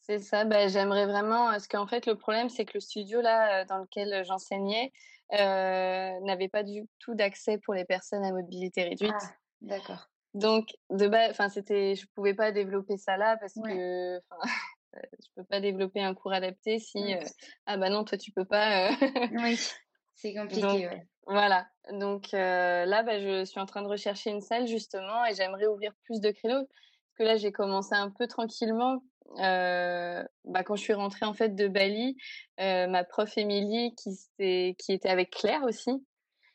C'est 0.00 0.18
ça, 0.18 0.44
bah, 0.44 0.68
j'aimerais 0.68 1.06
vraiment, 1.06 1.46
parce 1.46 1.66
qu'en 1.66 1.86
fait, 1.86 2.04
le 2.04 2.16
problème, 2.16 2.50
c'est 2.50 2.66
que 2.66 2.72
le 2.74 2.80
studio 2.80 3.22
là 3.22 3.64
dans 3.64 3.78
lequel 3.78 4.22
j'enseignais 4.26 4.92
n'avait 5.32 6.50
pas 6.50 6.62
du 6.62 6.86
tout 6.98 7.14
d'accès 7.14 7.56
pour 7.56 7.72
les 7.72 7.86
personnes 7.86 8.22
à 8.26 8.30
mobilité 8.30 8.82
réduite. 8.82 9.14
Ah. 9.18 9.34
D'accord. 9.64 10.08
Donc, 10.34 10.68
de 10.90 11.06
base, 11.06 11.30
enfin, 11.30 11.48
c'était, 11.48 11.94
je 11.94 12.06
pouvais 12.14 12.34
pas 12.34 12.52
développer 12.52 12.96
ça 12.96 13.16
là 13.16 13.36
parce 13.38 13.54
que, 13.54 14.16
enfin, 14.18 14.42
je 14.94 15.28
peux 15.36 15.44
pas 15.44 15.60
développer 15.60 16.02
un 16.02 16.14
cours 16.14 16.32
adapté 16.32 16.78
si, 16.78 17.14
euh, 17.14 17.20
ah 17.66 17.76
bah 17.76 17.88
non, 17.88 18.04
toi 18.04 18.18
tu 18.18 18.30
peux 18.32 18.44
pas. 18.44 18.90
Euh. 18.90 18.94
oui, 19.32 19.58
c'est 20.14 20.34
compliqué. 20.34 20.90
Voilà. 21.26 21.66
Donc 21.92 22.34
euh, 22.34 22.84
là, 22.84 23.02
bah, 23.02 23.20
je 23.20 23.44
suis 23.44 23.60
en 23.60 23.66
train 23.66 23.82
de 23.82 23.88
rechercher 23.88 24.30
une 24.30 24.42
salle 24.42 24.66
justement 24.66 25.24
et 25.24 25.34
j'aimerais 25.34 25.66
ouvrir 25.66 25.92
plus 26.04 26.20
de 26.20 26.30
créneaux 26.30 26.66
parce 26.66 27.16
que 27.18 27.22
là, 27.22 27.36
j'ai 27.36 27.52
commencé 27.52 27.94
un 27.94 28.10
peu 28.10 28.26
tranquillement. 28.26 29.02
bah, 29.38 30.64
quand 30.64 30.76
je 30.76 30.82
suis 30.82 30.94
rentrée 30.94 31.24
en 31.24 31.34
fait 31.34 31.54
de 31.54 31.68
Bali, 31.68 32.16
ma 32.58 33.04
prof 33.04 33.38
Émilie 33.38 33.94
qui, 33.94 34.76
qui 34.76 34.92
était 34.92 35.08
avec 35.08 35.30
Claire 35.30 35.62
aussi, 35.62 35.90
euh, 35.90 35.98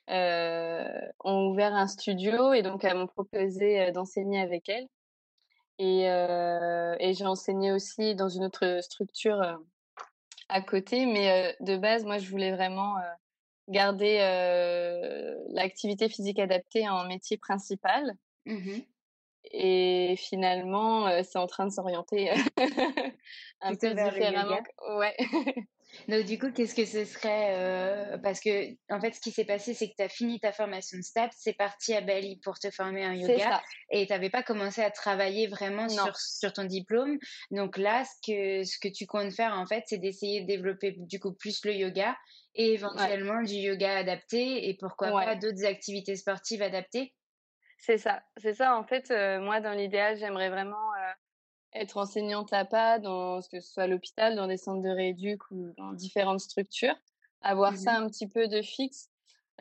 ont 0.09 1.47
ouvert 1.47 1.73
un 1.75 1.87
studio 1.87 2.53
et 2.53 2.61
donc 2.61 2.83
elles 2.83 2.97
m'ont 2.97 3.07
proposé 3.07 3.81
euh, 3.81 3.91
d'enseigner 3.91 4.41
avec 4.41 4.69
elles. 4.69 4.87
Et, 5.77 6.09
euh, 6.09 6.95
et 6.99 7.13
j'ai 7.13 7.25
enseigné 7.25 7.71
aussi 7.71 8.15
dans 8.15 8.27
une 8.27 8.43
autre 8.43 8.79
structure 8.81 9.41
à 10.49 10.61
côté, 10.61 11.05
mais 11.05 11.55
de 11.61 11.77
base, 11.77 12.03
moi, 12.03 12.17
je 12.17 12.29
voulais 12.29 12.51
vraiment 12.51 12.95
garder 13.69 14.17
l'activité 15.51 16.09
physique 16.09 16.39
adaptée 16.39 16.89
en 16.89 17.05
métier 17.05 17.37
principal. 17.37 18.13
Mmh 18.45 18.79
et 19.51 20.15
finalement, 20.17 21.09
c'est 21.23 21.39
en 21.39 21.47
train 21.47 21.65
de 21.65 21.71
s'orienter 21.71 22.29
un 23.61 23.73
peu 23.73 23.93
différemment. 23.93 24.59
Ouais. 24.97 25.15
Donc 26.07 26.25
du 26.25 26.37
coup, 26.37 26.51
qu'est-ce 26.51 26.75
que 26.75 26.85
ce 26.85 27.05
serait 27.05 28.19
Parce 28.21 28.39
que 28.39 28.71
en 28.89 28.99
fait, 28.99 29.13
ce 29.13 29.19
qui 29.19 29.31
s'est 29.31 29.45
passé, 29.45 29.73
c'est 29.73 29.89
que 29.89 29.95
tu 29.97 30.03
as 30.03 30.09
fini 30.09 30.39
ta 30.39 30.51
formation 30.51 30.97
de 30.97 31.03
STAPS, 31.03 31.35
c'est 31.37 31.53
parti 31.53 31.93
à 31.93 32.01
Bali 32.01 32.39
pour 32.43 32.59
te 32.59 32.69
former 32.71 33.05
en 33.05 33.11
yoga, 33.11 33.61
et 33.91 34.05
tu 34.05 34.13
n'avais 34.13 34.29
pas 34.29 34.43
commencé 34.43 34.81
à 34.81 34.91
travailler 34.91 35.47
vraiment 35.47 35.89
sur, 35.89 36.15
sur, 36.17 36.53
ton 36.53 36.63
diplôme. 36.63 37.17
Donc 37.51 37.77
là, 37.77 38.03
ce 38.05 38.31
que 38.31 38.63
ce 38.63 38.77
que 38.79 38.87
tu 38.87 39.05
comptes 39.05 39.33
faire 39.33 39.53
en 39.53 39.65
fait, 39.65 39.83
c'est 39.87 39.97
d'essayer 39.97 40.41
de 40.41 40.47
développer 40.47 40.95
du 40.97 41.19
coup 41.19 41.33
plus 41.33 41.63
le 41.65 41.73
yoga 41.73 42.15
et 42.55 42.73
éventuellement 42.73 43.41
du 43.41 43.53
yoga 43.53 43.97
adapté, 43.97 44.69
et 44.69 44.77
pourquoi 44.79 45.11
pas 45.11 45.35
d'autres 45.35 45.65
activités 45.65 46.15
sportives 46.15 46.61
adaptées. 46.61 47.13
C'est 47.77 47.97
ça, 47.97 48.21
c'est 48.37 48.53
ça. 48.53 48.75
En 48.75 48.83
fait, 48.83 49.09
moi, 49.39 49.61
dans 49.61 49.71
l'idéal, 49.71 50.17
j'aimerais 50.17 50.49
vraiment 50.49 50.91
être 51.73 51.97
enseignante 51.97 52.51
à 52.53 52.65
pas, 52.65 52.99
dans, 52.99 53.41
que 53.41 53.59
ce 53.59 53.71
soit 53.73 53.87
l'hôpital, 53.87 54.35
dans 54.35 54.47
des 54.47 54.57
centres 54.57 54.81
de 54.81 54.89
rééduc 54.89 55.49
ou 55.51 55.71
dans 55.77 55.93
différentes 55.93 56.39
structures, 56.39 56.95
avoir 57.41 57.75
ça 57.77 57.99
mmh 57.99 58.03
un 58.03 58.09
petit 58.09 58.27
peu 58.27 58.47
de 58.47 58.61
fixe 58.61 59.09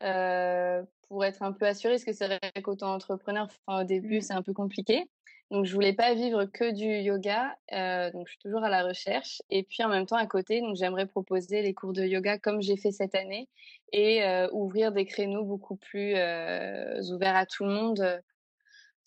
euh, 0.02 0.82
pour 1.08 1.24
être 1.24 1.42
un 1.42 1.52
peu 1.52 1.66
assurée, 1.66 1.94
parce 1.94 2.04
que 2.04 2.12
c'est 2.12 2.26
vrai 2.26 2.40
qu'auto-entrepreneur, 2.62 3.48
enfin, 3.66 3.82
au 3.82 3.84
début, 3.84 4.18
mmh. 4.18 4.22
c'est 4.22 4.34
un 4.34 4.42
peu 4.42 4.52
compliqué. 4.52 5.08
Donc, 5.50 5.64
je 5.64 5.72
voulais 5.72 5.94
pas 5.94 6.12
vivre 6.12 6.44
que 6.44 6.72
du 6.72 6.84
yoga, 6.84 7.56
euh, 7.72 8.10
donc 8.10 8.26
je 8.26 8.32
suis 8.32 8.38
toujours 8.40 8.62
à 8.62 8.68
la 8.68 8.82
recherche. 8.82 9.40
Et 9.48 9.62
puis, 9.62 9.82
en 9.82 9.88
même 9.88 10.04
temps, 10.04 10.16
à 10.16 10.26
côté, 10.26 10.60
donc 10.60 10.76
j'aimerais 10.76 11.06
proposer 11.06 11.62
les 11.62 11.72
cours 11.72 11.94
de 11.94 12.04
yoga 12.04 12.38
comme 12.38 12.60
j'ai 12.60 12.76
fait 12.76 12.92
cette 12.92 13.14
année 13.14 13.48
et 13.92 14.22
euh, 14.24 14.48
ouvrir 14.52 14.92
des 14.92 15.06
créneaux 15.06 15.44
beaucoup 15.44 15.76
plus 15.76 16.14
euh, 16.16 17.00
ouverts 17.14 17.36
à 17.36 17.46
tout 17.46 17.64
le 17.64 17.70
monde 17.70 18.22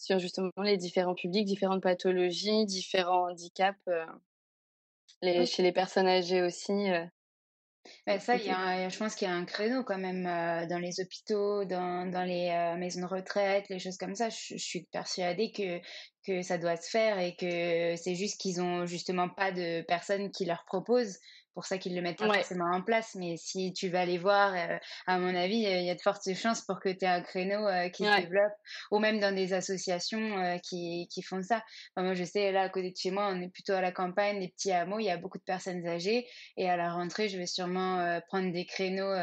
sur 0.01 0.19
justement 0.19 0.51
les 0.63 0.77
différents 0.77 1.13
publics, 1.13 1.45
différentes 1.45 1.83
pathologies, 1.83 2.65
différents 2.65 3.29
handicaps 3.29 3.79
euh, 3.87 5.45
chez 5.45 5.61
les 5.61 5.71
personnes 5.71 6.07
âgées 6.07 6.41
aussi. 6.41 6.89
Bah, 8.05 8.19
ça, 8.19 8.35
y 8.35 8.49
a 8.49 8.89
je 8.89 8.97
pense 8.97 9.15
qu'il 9.15 9.27
y 9.27 9.31
a 9.31 9.33
un 9.33 9.45
créneau 9.45 9.83
quand 9.83 9.97
même 9.97 10.25
euh, 10.25 10.67
dans 10.67 10.79
les 10.79 10.99
hôpitaux, 10.99 11.65
dans, 11.65 12.09
dans 12.09 12.23
les 12.23 12.75
maisons 12.77 13.01
de 13.01 13.05
retraite, 13.05 13.69
les 13.69 13.79
choses 13.79 13.97
comme 13.97 14.15
ça. 14.15 14.29
Je, 14.29 14.55
je, 14.55 14.63
suis 14.63 14.87
persuadée 14.91 15.51
que, 15.51 15.79
que 16.25 16.41
ça 16.41 16.57
doit 16.57 16.77
se 16.77 16.89
faire 16.89 17.19
et 17.19 17.35
que 17.35 17.95
c'est 17.95 18.15
juste 18.15 18.41
qu'ils 18.41 18.61
ont 18.61 18.85
justement 18.85 19.29
pas 19.29 19.51
de 19.51 19.81
personnes 19.83 20.31
qui 20.31 20.45
leur 20.45 20.63
proposent 20.65 21.19
pour 21.53 21.65
ça 21.65 21.77
qu'ils 21.77 21.95
le 21.95 22.01
mettent 22.01 22.19
pas 22.19 22.33
forcément 22.33 22.71
en 22.71 22.81
place. 22.81 23.15
Mais 23.15 23.35
si 23.37 23.73
tu 23.73 23.89
vas 23.89 24.01
aller 24.01 24.17
voir, 24.17 24.53
euh, 24.53 24.77
à 25.07 25.17
mon 25.19 25.35
avis, 25.35 25.57
il 25.57 25.85
y 25.85 25.89
a 25.89 25.95
de 25.95 26.01
fortes 26.01 26.33
chances 26.33 26.61
pour 26.61 26.79
que 26.79 26.89
tu 26.89 27.05
aies 27.05 27.07
un 27.07 27.21
créneau 27.21 27.67
euh, 27.67 27.89
qui 27.89 28.05
se 28.05 28.21
développe, 28.21 28.53
ou 28.91 28.99
même 28.99 29.19
dans 29.19 29.33
des 29.33 29.53
associations 29.53 30.37
euh, 30.37 30.57
qui, 30.57 31.07
qui, 31.11 31.21
font 31.21 31.41
ça. 31.41 31.63
moi, 31.97 32.13
je 32.13 32.23
sais, 32.23 32.51
là, 32.51 32.63
à 32.63 32.69
côté 32.69 32.91
de 32.91 32.97
chez 32.97 33.11
moi, 33.11 33.29
on 33.31 33.41
est 33.41 33.49
plutôt 33.49 33.73
à 33.73 33.81
la 33.81 33.91
campagne, 33.91 34.39
des 34.39 34.49
petits 34.49 34.71
hameaux, 34.71 34.99
il 34.99 35.05
y 35.05 35.09
a 35.09 35.17
beaucoup 35.17 35.37
de 35.37 35.43
personnes 35.43 35.85
âgées. 35.87 36.27
Et 36.57 36.69
à 36.69 36.77
la 36.77 36.93
rentrée, 36.93 37.29
je 37.29 37.37
vais 37.37 37.45
sûrement 37.45 38.19
prendre 38.27 38.51
des 38.51 38.65
créneaux, 38.65 39.13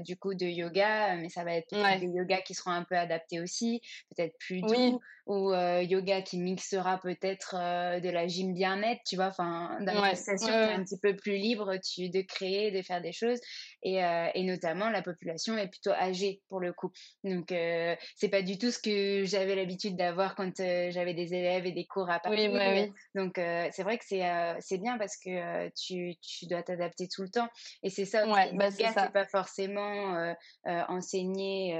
du 0.00 0.16
coup, 0.16 0.34
de 0.34 0.46
yoga, 0.46 1.16
mais 1.16 1.28
ça 1.28 1.44
va 1.44 1.54
être 1.54 1.70
peut-être 1.70 2.00
des 2.00 2.06
yoga 2.06 2.40
qui 2.40 2.54
seront 2.54 2.70
un 2.70 2.84
peu 2.84 2.96
adaptés 2.96 3.40
aussi, 3.40 3.80
peut-être 4.14 4.36
plus 4.38 4.60
doux, 4.60 5.00
ou 5.26 5.52
yoga 5.54 6.22
qui 6.22 6.38
mixera 6.38 6.98
peut-être 6.98 7.54
de 8.00 8.10
la 8.10 8.26
gym 8.26 8.52
bien-être, 8.52 9.00
tu 9.06 9.16
vois, 9.16 9.28
enfin, 9.28 9.78
dans 9.80 10.02
qui 10.12 10.50
est 10.50 10.72
un 10.72 10.84
petit 10.84 10.98
peu 10.98 11.16
plus 11.16 11.36
libre 11.36 11.74
de 11.74 12.22
créer, 12.22 12.70
de 12.70 12.82
faire 12.82 13.00
des 13.00 13.12
choses. 13.12 13.38
Et, 13.82 14.02
euh, 14.02 14.28
et, 14.34 14.42
notamment, 14.44 14.90
la 14.90 15.02
population 15.02 15.56
est 15.58 15.68
plutôt 15.68 15.92
âgée 15.92 16.40
pour 16.48 16.60
le 16.60 16.72
coup. 16.72 16.90
Donc, 17.22 17.52
euh, 17.52 17.94
c'est 18.16 18.28
pas 18.28 18.42
du 18.42 18.58
tout 18.58 18.70
ce 18.70 18.78
que 18.78 19.24
j'avais 19.24 19.54
l'habitude 19.54 19.96
d'avoir 19.96 20.34
quand 20.34 20.60
euh, 20.60 20.90
j'avais 20.90 21.14
des 21.14 21.34
élèves 21.34 21.66
et 21.66 21.72
des 21.72 21.86
cours 21.86 22.10
à 22.10 22.20
Paris. 22.20 22.48
Oui, 22.48 22.92
Donc, 23.14 23.34
c'est 23.36 23.82
vrai 23.82 23.98
que 23.98 24.04
c'est 24.04 24.78
bien 24.78 24.98
parce 24.98 25.16
que 25.16 25.68
tu, 25.70 26.16
tu 26.20 26.46
dois 26.46 26.62
t'adapter 26.62 27.08
tout 27.08 27.22
le 27.22 27.30
temps. 27.30 27.48
Et 27.82 27.90
c'est 27.90 28.04
ça. 28.04 28.26
Ouais, 28.26 28.50
bah, 28.54 28.70
c'est 28.70 28.92
pas 29.12 29.26
forcément 29.26 30.34
enseigner 30.64 31.74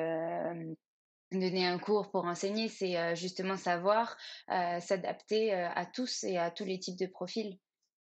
donner 1.40 1.66
un 1.66 1.78
cours 1.78 2.10
pour 2.10 2.24
enseigner, 2.24 2.68
c'est 2.68 3.14
justement 3.16 3.56
savoir 3.56 4.16
s'adapter 4.48 5.52
à 5.52 5.86
tous 5.86 6.24
et 6.24 6.38
à 6.38 6.50
tous 6.50 6.64
les 6.64 6.78
types 6.78 6.98
de 6.98 7.06
profils. 7.06 7.58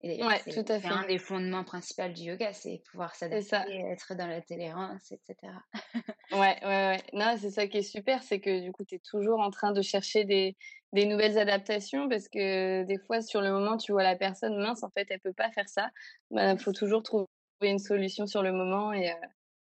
Et 0.02 0.22
ouais, 0.22 0.40
tout 0.52 0.64
à 0.68 0.78
fait. 0.78 0.88
un 0.88 1.06
des 1.06 1.18
fondements 1.18 1.64
principaux 1.64 2.08
du 2.08 2.24
yoga, 2.24 2.52
c'est 2.52 2.82
pouvoir 2.90 3.14
s'adapter, 3.14 3.56
être 3.90 4.14
dans 4.14 4.26
la 4.26 4.42
tolérance, 4.42 5.10
etc. 5.10 5.52
ouais, 6.32 6.38
ouais, 6.38 6.62
ouais. 6.62 7.02
Non, 7.14 7.36
c'est 7.40 7.50
ça 7.50 7.66
qui 7.66 7.78
est 7.78 7.82
super, 7.82 8.22
c'est 8.22 8.38
que 8.38 8.60
du 8.60 8.72
coup, 8.72 8.84
tu 8.84 8.96
es 8.96 8.98
toujours 8.98 9.40
en 9.40 9.50
train 9.50 9.72
de 9.72 9.80
chercher 9.80 10.24
des, 10.24 10.56
des 10.92 11.06
nouvelles 11.06 11.38
adaptations 11.38 12.08
parce 12.08 12.28
que 12.28 12.84
des 12.84 12.98
fois, 12.98 13.22
sur 13.22 13.40
le 13.40 13.50
moment, 13.50 13.78
tu 13.78 13.92
vois 13.92 14.02
la 14.02 14.16
personne 14.16 14.56
mince, 14.58 14.82
en 14.82 14.90
fait, 14.90 15.06
elle 15.08 15.20
peut 15.20 15.32
pas 15.32 15.50
faire 15.50 15.68
ça. 15.68 15.88
Il 16.30 16.36
bah, 16.36 16.56
faut 16.58 16.72
toujours 16.72 17.02
trouver 17.02 17.26
une 17.62 17.78
solution 17.78 18.26
sur 18.26 18.42
le 18.42 18.52
moment 18.52 18.92
et, 18.92 19.10
euh, 19.10 19.14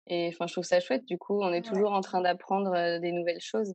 et 0.10 0.30
enfin, 0.30 0.48
je 0.48 0.54
trouve 0.54 0.64
ça 0.64 0.80
chouette. 0.80 1.06
Du 1.06 1.18
coup, 1.18 1.42
on 1.42 1.54
est 1.54 1.62
toujours 1.62 1.92
en 1.94 2.02
train 2.02 2.22
d'apprendre 2.22 2.74
euh, 2.74 3.00
des 3.00 3.12
nouvelles 3.12 3.42
choses. 3.42 3.74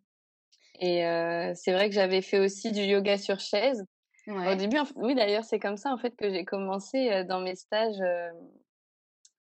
Et 0.81 1.07
euh, 1.07 1.53
c'est 1.55 1.73
vrai 1.73 1.88
que 1.88 1.94
j'avais 1.94 2.20
fait 2.20 2.38
aussi 2.38 2.73
du 2.73 2.83
yoga 2.83 3.16
sur 3.16 3.40
chaise. 3.40 3.85
Au 4.27 4.55
début, 4.55 4.79
oui, 4.97 5.14
d'ailleurs, 5.14 5.44
c'est 5.44 5.59
comme 5.59 5.77
ça 5.77 5.92
en 5.92 5.99
fait 5.99 6.16
que 6.16 6.31
j'ai 6.31 6.44
commencé 6.44 7.25
dans 7.25 7.40
mes 7.40 7.55
stages 7.55 8.03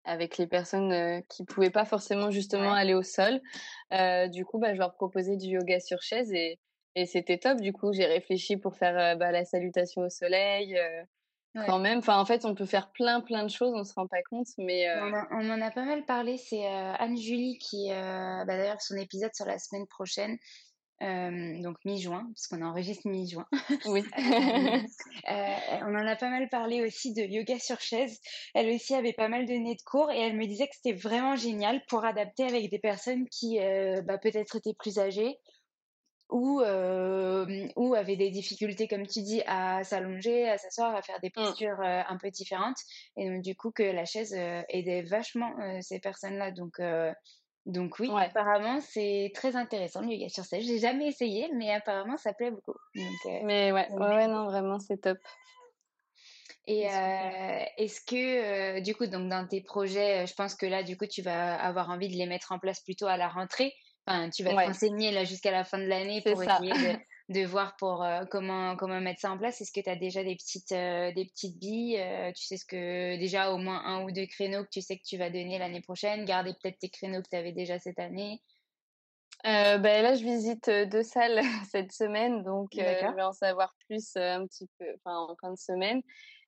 avec 0.05 0.37
les 0.37 0.47
personnes 0.47 1.21
qui 1.29 1.43
pouvaient 1.43 1.69
pas 1.69 1.85
forcément 1.85 2.31
justement 2.31 2.73
aller 2.73 2.93
au 2.93 3.03
sol. 3.03 3.41
du 3.91 4.45
coup, 4.45 4.57
bah, 4.57 4.73
je 4.73 4.79
leur 4.79 4.93
proposais 4.93 5.35
du 5.35 5.47
yoga 5.47 5.79
sur 5.79 6.01
chaise 6.01 6.31
et, 6.33 6.59
et 6.95 7.05
c'était 7.05 7.37
top. 7.37 7.59
Du 7.59 7.73
coup, 7.73 7.91
j'ai 7.91 8.05
réfléchi 8.05 8.57
pour 8.57 8.75
faire 8.75 9.17
bah, 9.17 9.31
la 9.31 9.45
salutation 9.45 10.01
au 10.01 10.09
soleil. 10.09 10.79
Quand 11.65 11.79
même, 11.79 11.99
enfin 11.99 12.19
en 12.19 12.25
fait, 12.25 12.45
on 12.45 12.53
peut 12.53 12.65
faire 12.65 12.91
plein 12.91 13.21
plein 13.21 13.43
de 13.43 13.49
choses, 13.49 13.73
on 13.75 13.83
se 13.83 13.93
rend 13.93 14.07
pas 14.07 14.21
compte, 14.29 14.47
mais 14.57 14.85
on, 15.31 15.49
en 15.49 15.61
a 15.61 15.71
pas 15.71 15.83
mal 15.83 16.05
parlé. 16.05 16.37
C'est 16.37 16.65
Anne 16.65 17.17
Julie 17.17 17.57
qui, 17.57 17.89
bah, 17.89 18.45
d'ailleurs, 18.45 18.81
son 18.81 18.95
épisode 18.97 19.33
sur 19.33 19.45
la 19.45 19.57
semaine 19.57 19.87
prochaine, 19.87 20.37
donc 21.01 21.77
mi-juin, 21.85 22.29
puisqu'on 22.35 22.61
enregistre 22.61 23.07
mi-juin. 23.07 23.45
Oui. 23.85 24.03
euh, 24.17 25.55
on 25.81 25.95
en 25.95 26.07
a 26.07 26.15
pas 26.15 26.29
mal 26.29 26.49
parlé 26.49 26.83
aussi 26.83 27.13
de 27.13 27.21
yoga 27.21 27.57
sur 27.59 27.79
chaise. 27.79 28.19
Elle 28.53 28.69
aussi 28.73 28.93
avait 28.93 29.13
pas 29.13 29.29
mal 29.29 29.45
donné 29.45 29.75
de 29.75 29.81
cours 29.85 30.11
et 30.11 30.19
elle 30.19 30.35
me 30.35 30.45
disait 30.45 30.67
que 30.67 30.75
c'était 30.75 30.97
vraiment 30.97 31.35
génial 31.35 31.81
pour 31.87 32.03
adapter 32.03 32.43
avec 32.43 32.69
des 32.69 32.79
personnes 32.79 33.27
qui 33.29 33.59
euh, 33.59 34.01
bah, 34.01 34.17
peut-être 34.17 34.57
étaient 34.57 34.75
plus 34.77 34.99
âgées 34.99 35.37
ou, 36.29 36.61
euh, 36.61 37.67
ou 37.75 37.95
avaient 37.95 38.15
des 38.15 38.29
difficultés, 38.29 38.87
comme 38.87 39.07
tu 39.07 39.21
dis, 39.21 39.41
à 39.47 39.83
s'allonger, 39.83 40.49
à 40.49 40.57
s'asseoir, 40.57 40.95
à 40.95 41.01
faire 41.01 41.19
des 41.21 41.29
mmh. 41.29 41.43
postures 41.43 41.81
euh, 41.81 42.01
un 42.07 42.17
peu 42.17 42.29
différentes. 42.29 42.77
Et 43.17 43.29
donc, 43.29 43.41
du 43.41 43.55
coup, 43.55 43.71
que 43.71 43.83
la 43.83 44.05
chaise 44.05 44.33
aidait 44.69 45.01
vachement 45.01 45.53
ces 45.81 45.99
personnes-là. 45.99 46.51
Donc, 46.51 46.79
donc 47.65 47.99
oui, 47.99 48.09
apparemment 48.15 48.79
c'est 48.81 49.31
très 49.35 49.55
intéressant 49.55 50.01
le 50.01 50.07
yoga 50.07 50.29
sur 50.29 50.43
scène. 50.43 50.61
J'ai 50.61 50.79
jamais 50.79 51.07
essayé, 51.07 51.49
mais 51.53 51.71
apparemment 51.71 52.17
ça 52.17 52.33
plaît 52.33 52.51
beaucoup. 52.51 52.73
Euh, 52.97 53.01
mais 53.43 53.71
ouais, 53.71 53.87
ouais, 53.91 54.27
non, 54.27 54.45
vraiment 54.45 54.79
c'est 54.79 54.97
top. 54.97 55.19
Et 56.65 56.87
euh, 56.87 57.63
est-ce 57.77 58.01
que 58.01 58.77
euh, 58.77 58.81
du 58.81 58.95
coup, 58.95 59.07
donc 59.07 59.29
dans 59.29 59.47
tes 59.47 59.61
projets, 59.61 60.25
je 60.27 60.33
pense 60.33 60.55
que 60.55 60.65
là, 60.65 60.83
du 60.83 60.97
coup, 60.97 61.07
tu 61.07 61.21
vas 61.21 61.55
avoir 61.55 61.89
envie 61.89 62.09
de 62.09 62.15
les 62.15 62.27
mettre 62.27 62.51
en 62.51 62.59
place 62.59 62.81
plutôt 62.81 63.07
à 63.07 63.17
la 63.17 63.27
rentrée. 63.27 63.73
Enfin, 64.09 64.29
tu 64.31 64.43
vas 64.43 64.65
t'enseigner 64.65 65.11
là 65.11 65.23
jusqu'à 65.23 65.51
la 65.51 65.63
fin 65.63 65.77
de 65.77 65.85
l'année 65.85 66.21
pour 66.21 66.41
essayer 66.41 66.71
de, 66.71 66.99
de 67.41 67.45
voir 67.45 67.75
pour 67.77 68.03
euh, 68.03 68.25
comment 68.29 68.75
comment 68.75 68.99
mettre 68.99 69.19
ça 69.19 69.31
en 69.31 69.37
place. 69.37 69.61
Est-ce 69.61 69.71
que 69.71 69.81
tu 69.81 69.89
as 69.89 69.95
déjà 69.95 70.23
des 70.23 70.35
petites 70.35 70.71
euh, 70.71 71.11
des 71.13 71.25
petites 71.25 71.59
billes 71.59 71.99
euh, 71.99 72.31
Tu 72.35 72.43
sais 72.43 72.57
ce 72.57 72.65
que 72.65 73.19
déjà 73.19 73.51
au 73.51 73.57
moins 73.57 73.83
un 73.85 74.03
ou 74.03 74.11
deux 74.11 74.25
créneaux 74.25 74.63
que 74.63 74.69
tu 74.71 74.81
sais 74.81 74.97
que 74.97 75.03
tu 75.05 75.17
vas 75.17 75.29
donner 75.29 75.59
l'année 75.59 75.81
prochaine. 75.81 76.25
Garder 76.25 76.53
peut-être 76.53 76.79
tes 76.79 76.89
créneaux 76.89 77.21
que 77.21 77.29
tu 77.29 77.37
avais 77.37 77.51
déjà 77.51 77.77
cette 77.77 77.99
année? 77.99 78.41
ben 79.43 80.03
là, 80.03 80.15
je 80.15 80.23
visite 80.23 80.69
deux 80.69 81.03
salles 81.03 81.39
cette 81.71 81.91
semaine, 81.93 82.43
donc 82.43 82.69
je 82.73 82.81
vais 83.15 83.21
en 83.21 83.31
savoir 83.31 83.73
plus 83.87 84.17
un 84.17 84.45
petit 84.47 84.67
peu, 84.79 84.87
en 85.05 85.35
fin 85.39 85.51
de 85.51 85.57
semaine. 85.57 86.01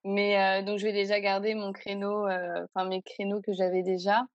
Mais 0.04 0.64
donc 0.64 0.80
je 0.80 0.86
vais 0.86 0.94
déjà 0.94 1.20
garder 1.20 1.54
mon 1.54 1.72
créneau, 1.72 2.28
enfin 2.28 2.90
mes 2.90 3.04
créneaux 3.04 3.42
que 3.42 3.54
j'avais 3.54 3.84
déjà. 3.84 4.26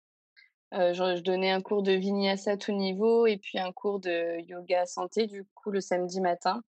Euh, 0.75 0.93
je, 0.93 1.21
donnais 1.21 1.51
un 1.51 1.61
cours 1.61 1.83
de 1.83 1.93
vinyasa 1.93 2.57
tout 2.57 2.73
niveau 2.73 3.27
et 3.27 3.37
puis 3.37 3.59
un 3.59 3.71
cours 3.71 4.01
de 4.01 4.41
yoga 4.49 4.85
santé 4.85 5.27
du 5.27 5.45
coup 5.55 5.71
le 5.71 5.81
samedi 5.81 6.21
matin. 6.21 6.63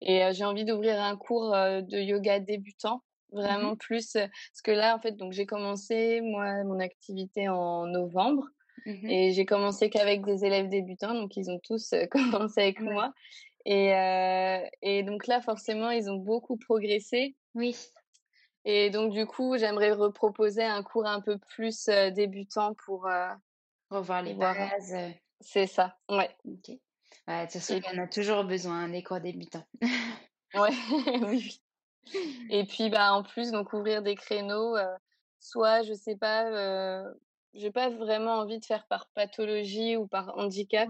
Et 0.00 0.24
euh, 0.24 0.32
j'ai 0.32 0.44
envie 0.44 0.64
d'ouvrir 0.64 1.00
un 1.02 1.16
cours 1.16 1.54
euh, 1.54 1.82
de 1.82 1.98
yoga 1.98 2.40
débutant, 2.40 2.96
mmh 2.96 3.00
vraiment 3.32 3.74
plus 3.74 4.12
parce 4.12 4.62
que 4.62 4.70
là 4.70 4.94
en 4.94 5.00
fait 5.00 5.16
donc 5.16 5.32
j'ai 5.32 5.44
commencé 5.44 6.20
moi 6.20 6.62
mon 6.62 6.78
activité 6.78 7.48
en 7.48 7.84
novembre 7.88 8.46
mmh 8.86 9.10
et 9.10 9.32
j'ai 9.32 9.44
commencé 9.44 9.90
qu'avec 9.90 10.24
des 10.24 10.44
élèves 10.44 10.68
débutants 10.68 11.14
donc 11.14 11.36
ils 11.36 11.50
ont 11.50 11.58
tous 11.58 11.94
commencé 12.12 12.60
avec 12.60 12.80
moi 12.80 13.12
et 13.64 13.88
et 14.82 15.02
donc 15.02 15.26
là 15.26 15.40
forcément 15.40 15.90
ils 15.90 16.08
ont 16.08 16.16
beaucoup 16.16 16.56
progressé. 16.56 17.34
Oui. 17.56 17.74
Et 18.64 18.90
donc, 18.90 19.12
du 19.12 19.26
coup, 19.26 19.56
j'aimerais 19.58 19.92
reproposer 19.92 20.64
un 20.64 20.82
cours 20.82 21.06
un 21.06 21.20
peu 21.20 21.38
plus 21.38 21.86
débutant 22.14 22.74
pour, 22.74 23.08
Revoir 23.90 24.22
les 24.22 24.34
bases. 24.34 24.94
C'est 25.40 25.66
ça, 25.66 25.98
ouais. 26.08 26.30
Ok. 26.46 26.78
Ouais, 27.28 27.46
de 27.46 27.52
toute 27.52 27.52
façon, 27.52 27.76
il 27.76 27.84
y 27.84 27.98
en 27.98 28.02
a 28.02 28.06
toujours 28.06 28.44
besoin, 28.44 28.88
des 28.88 29.02
cours 29.02 29.20
débutants. 29.20 29.64
ouais, 30.54 30.70
oui. 31.28 31.60
Et 32.50 32.64
puis, 32.64 32.90
bah, 32.90 33.12
en 33.12 33.22
plus, 33.22 33.50
donc 33.50 33.72
ouvrir 33.72 34.02
des 34.02 34.14
créneaux, 34.14 34.76
soit, 35.38 35.82
je 35.82 35.92
sais 35.92 36.16
pas, 36.16 36.50
euh, 36.50 37.12
j'ai 37.54 37.70
pas 37.70 37.90
vraiment 37.90 38.34
envie 38.34 38.58
de 38.58 38.64
faire 38.64 38.86
par 38.86 39.08
pathologie 39.14 39.96
ou 39.96 40.06
par 40.06 40.36
handicap. 40.38 40.88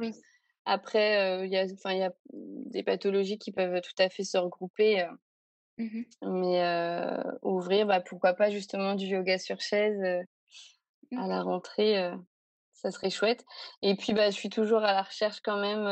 Après, 0.64 1.44
il 1.44 1.52
y 1.52 1.56
a, 1.56 1.66
y 1.66 2.02
a 2.02 2.12
des 2.32 2.82
pathologies 2.82 3.38
qui 3.38 3.52
peuvent 3.52 3.80
tout 3.80 4.02
à 4.02 4.08
fait 4.08 4.24
se 4.24 4.38
regrouper. 4.38 5.06
Mmh 5.76 6.02
mais 6.22 6.62
ouvrir, 7.42 7.86
bah, 7.86 8.00
pourquoi 8.00 8.34
pas 8.34 8.50
justement 8.50 8.94
du 8.94 9.06
yoga 9.06 9.38
sur 9.38 9.60
chaise 9.60 10.00
à 11.16 11.26
la 11.26 11.42
rentrée, 11.42 12.12
ça 12.72 12.90
serait 12.90 13.10
chouette. 13.10 13.44
Et 13.82 13.94
puis, 13.96 14.12
bah, 14.14 14.30
je 14.30 14.36
suis 14.36 14.50
toujours 14.50 14.82
à 14.84 14.92
la 14.92 15.02
recherche 15.02 15.40
quand 15.42 15.58
même 15.58 15.84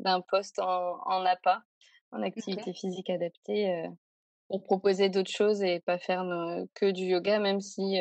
d'un 0.00 0.20
poste 0.20 0.58
en, 0.58 0.98
en 1.04 1.24
APA, 1.24 1.62
en 2.12 2.22
activité 2.22 2.72
physique 2.72 3.10
adaptée, 3.10 3.88
pour 4.48 4.62
proposer 4.64 5.08
d'autres 5.08 5.30
choses 5.30 5.62
et 5.62 5.80
pas 5.80 5.98
faire 5.98 6.24
que 6.74 6.90
du 6.90 7.04
yoga, 7.04 7.38
même 7.38 7.60
si 7.60 7.98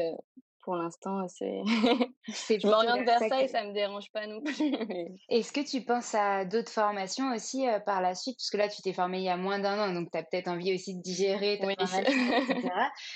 pour 0.69 0.77
l'instant, 0.77 1.27
c'est. 1.27 1.63
je 2.27 2.67
m'oriente 2.67 3.03
vers 3.03 3.17
ça 3.17 3.41
et 3.41 3.47
ça 3.47 3.63
me 3.63 3.73
dérange 3.73 4.12
pas 4.12 4.27
non 4.27 4.39
plus. 4.39 4.53
Est-ce 5.29 5.51
que 5.51 5.67
tu 5.67 5.84
penses 5.84 6.13
à 6.13 6.45
d'autres 6.45 6.71
formations 6.71 7.34
aussi 7.34 7.65
par 7.88 8.01
la 8.01 8.13
suite? 8.13 8.38
Parce 8.38 8.51
que 8.51 8.58
là, 8.58 8.67
tu 8.67 8.84
t'es 8.84 8.93
formé 8.93 9.17
il 9.17 9.23
y 9.23 9.29
a 9.29 9.38
moins 9.38 9.58
d'un 9.58 9.79
an, 9.79 9.91
donc 9.91 10.12
tu 10.12 10.17
as 10.19 10.21
peut-être 10.21 10.47
envie 10.47 10.71
aussi 10.75 10.95
de 10.95 11.01
digérer 11.01 11.58
ta 11.58 11.73
formation, 11.73 12.01
etc. 12.03 12.69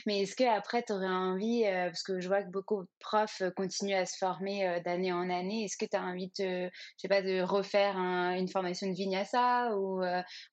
Mais 0.07 0.23
est-ce 0.23 0.35
qu'après, 0.35 0.81
tu 0.81 0.93
aurais 0.93 1.05
envie, 1.05 1.63
parce 1.63 2.01
que 2.01 2.19
je 2.19 2.27
vois 2.27 2.41
que 2.41 2.49
beaucoup 2.49 2.81
de 2.81 2.89
profs 2.99 3.43
continuent 3.55 3.97
à 3.97 4.07
se 4.07 4.17
former 4.17 4.81
d'année 4.83 5.13
en 5.13 5.29
année, 5.29 5.65
est-ce 5.65 5.77
que 5.77 5.85
tu 5.85 5.95
as 5.95 6.01
envie 6.01 6.31
de, 6.39 6.65
je 6.65 6.97
sais 6.97 7.07
pas, 7.07 7.21
de 7.21 7.43
refaire 7.43 7.97
une 7.97 8.47
formation 8.47 8.87
de 8.87 8.93
vinyasa 8.93 9.77
ou, 9.77 10.01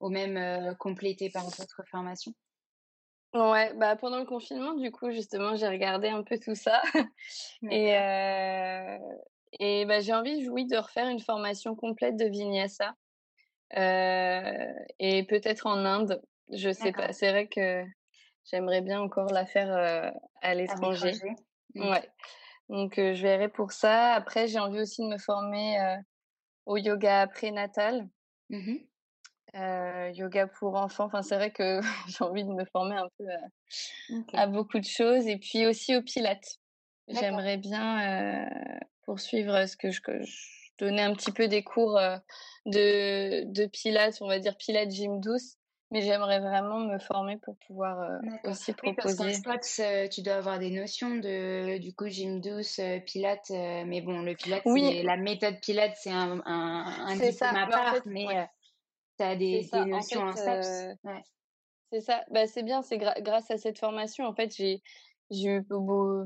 ou 0.00 0.10
même 0.10 0.76
compléter 0.78 1.30
par 1.30 1.44
d'autres 1.44 1.82
formations? 1.90 2.34
Ouais, 3.32 3.72
bah 3.74 3.94
pendant 3.94 4.18
le 4.18 4.24
confinement, 4.24 4.74
du 4.74 4.90
coup, 4.90 5.10
justement, 5.12 5.54
j'ai 5.54 5.68
regardé 5.68 6.08
un 6.08 6.22
peu 6.24 6.38
tout 6.38 6.56
ça. 6.56 6.82
et 7.70 7.96
euh, 7.96 8.98
et 9.60 9.84
bah, 9.84 10.00
j'ai 10.00 10.12
envie, 10.12 10.48
oui, 10.48 10.66
de 10.66 10.76
refaire 10.76 11.08
une 11.08 11.20
formation 11.20 11.76
complète 11.76 12.16
de 12.16 12.24
Vinyasa. 12.24 12.94
Euh, 13.76 14.72
et 14.98 15.22
peut-être 15.24 15.66
en 15.66 15.84
Inde, 15.84 16.20
je 16.52 16.72
sais 16.72 16.90
pas. 16.92 17.12
C'est 17.12 17.30
vrai 17.30 17.46
que 17.46 17.84
j'aimerais 18.50 18.80
bien 18.80 19.00
encore 19.00 19.32
la 19.32 19.46
faire 19.46 19.70
euh, 19.70 20.10
à 20.42 20.54
l'étranger. 20.54 21.12
Mmh. 21.74 21.88
Ouais. 21.88 22.08
Donc, 22.68 22.94
je 22.96 23.22
verrai 23.22 23.48
pour 23.48 23.70
ça. 23.70 24.12
Après, 24.12 24.48
j'ai 24.48 24.58
envie 24.58 24.80
aussi 24.80 25.02
de 25.02 25.08
me 25.08 25.18
former 25.18 25.78
au 26.66 26.76
yoga 26.76 27.28
prénatal. 27.28 28.08
Mmh 28.48 28.89
euh, 29.56 30.10
yoga 30.14 30.46
pour 30.46 30.76
enfants. 30.76 31.04
Enfin, 31.04 31.22
c'est 31.22 31.36
vrai 31.36 31.50
que 31.50 31.80
j'ai 32.08 32.24
envie 32.24 32.44
de 32.44 32.52
me 32.52 32.64
former 32.66 32.96
un 32.96 33.08
peu 33.18 33.24
à, 34.34 34.46
beaucoup 34.46 34.78
de 34.78 34.84
choses. 34.84 35.26
Et 35.26 35.38
puis 35.38 35.66
aussi 35.66 35.96
au 35.96 36.02
pilates. 36.02 36.58
J'aimerais 37.08 37.56
bien 37.56 38.44
euh, 38.44 38.78
poursuivre 39.04 39.66
ce 39.66 39.76
que 39.76 39.90
je, 39.90 40.00
que 40.00 40.22
je, 40.22 40.32
donnais 40.78 41.02
un 41.02 41.12
petit 41.12 41.32
peu 41.32 41.48
des 41.48 41.64
cours 41.64 41.98
euh, 41.98 42.16
de, 42.66 43.44
de 43.52 43.66
pilates, 43.66 44.18
on 44.20 44.28
va 44.28 44.38
dire 44.38 44.56
pilates 44.56 44.90
gym 44.90 45.20
douce. 45.20 45.56
Mais 45.92 46.02
j'aimerais 46.02 46.38
vraiment 46.38 46.78
me 46.78 47.00
former 47.00 47.36
pour 47.38 47.56
pouvoir 47.66 48.20
aussi 48.44 48.72
proposer. 48.74 49.24
Oui, 49.24 49.42
parce 49.42 49.76
qu'en 49.76 50.08
tu 50.08 50.22
dois 50.22 50.34
avoir 50.34 50.60
des 50.60 50.70
notions 50.70 51.16
de 51.16 51.78
du 51.78 51.92
coup 51.92 52.06
gym 52.06 52.40
douce, 52.40 52.80
pilates. 53.06 53.50
mais 53.50 54.00
bon, 54.00 54.22
le 54.22 54.36
pilates, 54.36 54.62
oui. 54.66 55.02
la 55.02 55.16
méthode 55.16 55.58
pilates, 55.60 55.96
c'est 55.96 56.12
un, 56.12 56.40
un, 56.46 57.08
un 57.08 57.16
diplôme 57.16 57.56
à 57.56 57.66
part. 57.66 57.96
mais 58.06 58.48
des, 59.36 59.68
notions 59.86 60.22
en, 60.22 60.30
euh, 60.36 60.94
C'est 61.92 62.00
ça. 62.00 62.24
Bah, 62.30 62.46
c'est 62.46 62.62
bien, 62.62 62.82
c'est 62.82 62.98
grâce 62.98 63.50
à 63.50 63.58
cette 63.58 63.78
formation, 63.78 64.26
en 64.26 64.34
fait, 64.34 64.54
j'ai 64.54 64.82
eu 65.30 65.62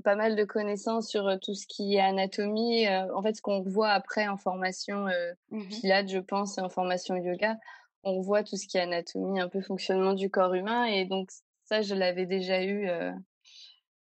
pas 0.02 0.16
mal 0.16 0.37
de 0.37 0.44
connaissances 0.44 1.09
sur 1.09 1.26
euh, 1.26 1.37
tout 1.40 1.54
ce 1.54 1.66
qui 1.66 1.96
est 1.96 2.00
anatomie. 2.00 2.87
Euh, 2.87 3.14
en 3.14 3.22
fait, 3.22 3.35
ce 3.35 3.42
qu'on 3.42 3.62
voit 3.62 3.90
après 3.90 4.28
en 4.28 4.37
formation 4.37 5.07
mmh 5.50 5.68
Pilates, 5.68 6.09
je 6.09 6.18
pense, 6.18 6.59
et 6.59 6.61
en 6.61 6.68
formation 6.68 7.16
yoga, 7.16 7.57
on 8.02 8.20
voit 8.20 8.42
tout 8.42 8.57
ce 8.57 8.66
qui 8.66 8.76
est 8.76 8.83
anatomie, 8.83 9.40
un 9.40 9.48
peu 9.48 9.61
fonctionnement 9.61 10.14
du 10.14 10.30
corps 10.30 10.54
humain. 10.54 10.85
Et 10.85 11.04
donc, 11.04 11.30
ça, 11.64 11.83
je 11.83 11.94
l'avais 11.94 12.26
déjà 12.26 12.64
eu 12.64 12.88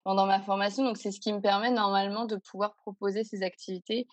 pendant 0.04 0.26
ma 0.26 0.40
formation. 0.40 0.84
Donc, 0.84 0.96
c'est 0.96 1.10
ce 1.10 1.20
qui 1.20 1.32
me 1.32 1.40
permet 1.40 1.70
normalement 1.70 2.24
de 2.24 2.36
pouvoir 2.36 2.74
proposer 2.76 3.24
ces 3.24 3.42
activités 3.42 4.06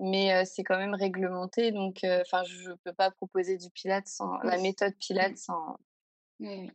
mais 0.00 0.44
c'est 0.44 0.64
quand 0.64 0.78
même 0.78 0.94
réglementé. 0.94 1.72
Donc, 1.72 2.00
enfin, 2.04 2.42
je 2.44 2.70
ne 2.70 2.74
peux 2.84 2.92
pas 2.92 3.10
proposer 3.10 3.56
du 3.56 3.70
Pilates 3.70 4.08
sans 4.08 4.38
la 4.38 4.58
méthode 4.58 4.94
Pilates 4.98 5.38
sans. 5.38 5.76
Oui, 6.42 6.70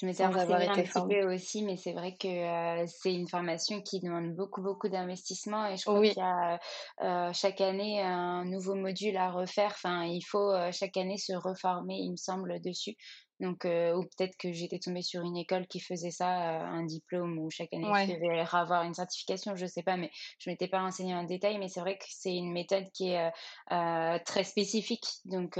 Je 0.00 0.06
m'étais 0.06 0.24
renseignée 0.26 0.68
un 0.68 0.82
petit 0.82 1.06
peu 1.06 1.34
aussi, 1.34 1.62
mais 1.62 1.76
c'est 1.76 1.92
vrai 1.92 2.16
que 2.18 2.86
c'est 2.86 3.12
une 3.12 3.28
formation 3.28 3.82
qui 3.82 4.00
demande 4.00 4.34
beaucoup, 4.34 4.62
beaucoup 4.62 4.88
d'investissement 4.88 5.66
et 5.66 5.76
je 5.76 5.84
crois 5.84 6.00
qu'il 6.00 6.16
y 6.16 6.20
a 6.20 7.32
chaque 7.34 7.60
année 7.60 8.00
un 8.00 8.46
nouveau 8.46 8.74
module 8.74 9.18
à 9.18 9.30
refaire. 9.30 9.72
Enfin, 9.72 10.04
il 10.04 10.22
faut 10.22 10.52
chaque 10.72 10.96
année 10.96 11.18
se 11.18 11.34
reformer, 11.34 11.96
il 11.96 12.12
me 12.12 12.16
semble, 12.16 12.58
dessus. 12.62 12.94
Donc, 13.42 13.64
euh, 13.64 13.92
ou 13.96 14.04
peut-être 14.04 14.36
que 14.36 14.52
j'étais 14.52 14.78
tombée 14.78 15.02
sur 15.02 15.22
une 15.22 15.36
école 15.36 15.66
qui 15.66 15.80
faisait 15.80 16.12
ça, 16.12 16.60
euh, 16.60 16.64
un 16.64 16.84
diplôme 16.84 17.40
où 17.40 17.50
chaque 17.50 17.72
année 17.72 17.88
il 18.06 18.14
devait 18.14 18.38
avoir 18.52 18.84
une 18.84 18.94
certification, 18.94 19.56
je 19.56 19.66
sais 19.66 19.82
pas, 19.82 19.96
mais 19.96 20.12
je 20.38 20.48
m'étais 20.48 20.68
pas 20.68 20.80
renseignée 20.80 21.16
en 21.16 21.24
détail. 21.24 21.58
Mais 21.58 21.66
c'est 21.66 21.80
vrai 21.80 21.98
que 21.98 22.04
c'est 22.08 22.32
une 22.36 22.52
méthode 22.52 22.88
qui 22.92 23.10
est 23.10 23.32
euh, 23.72 24.18
très 24.24 24.44
spécifique. 24.44 25.06
Donc, 25.24 25.58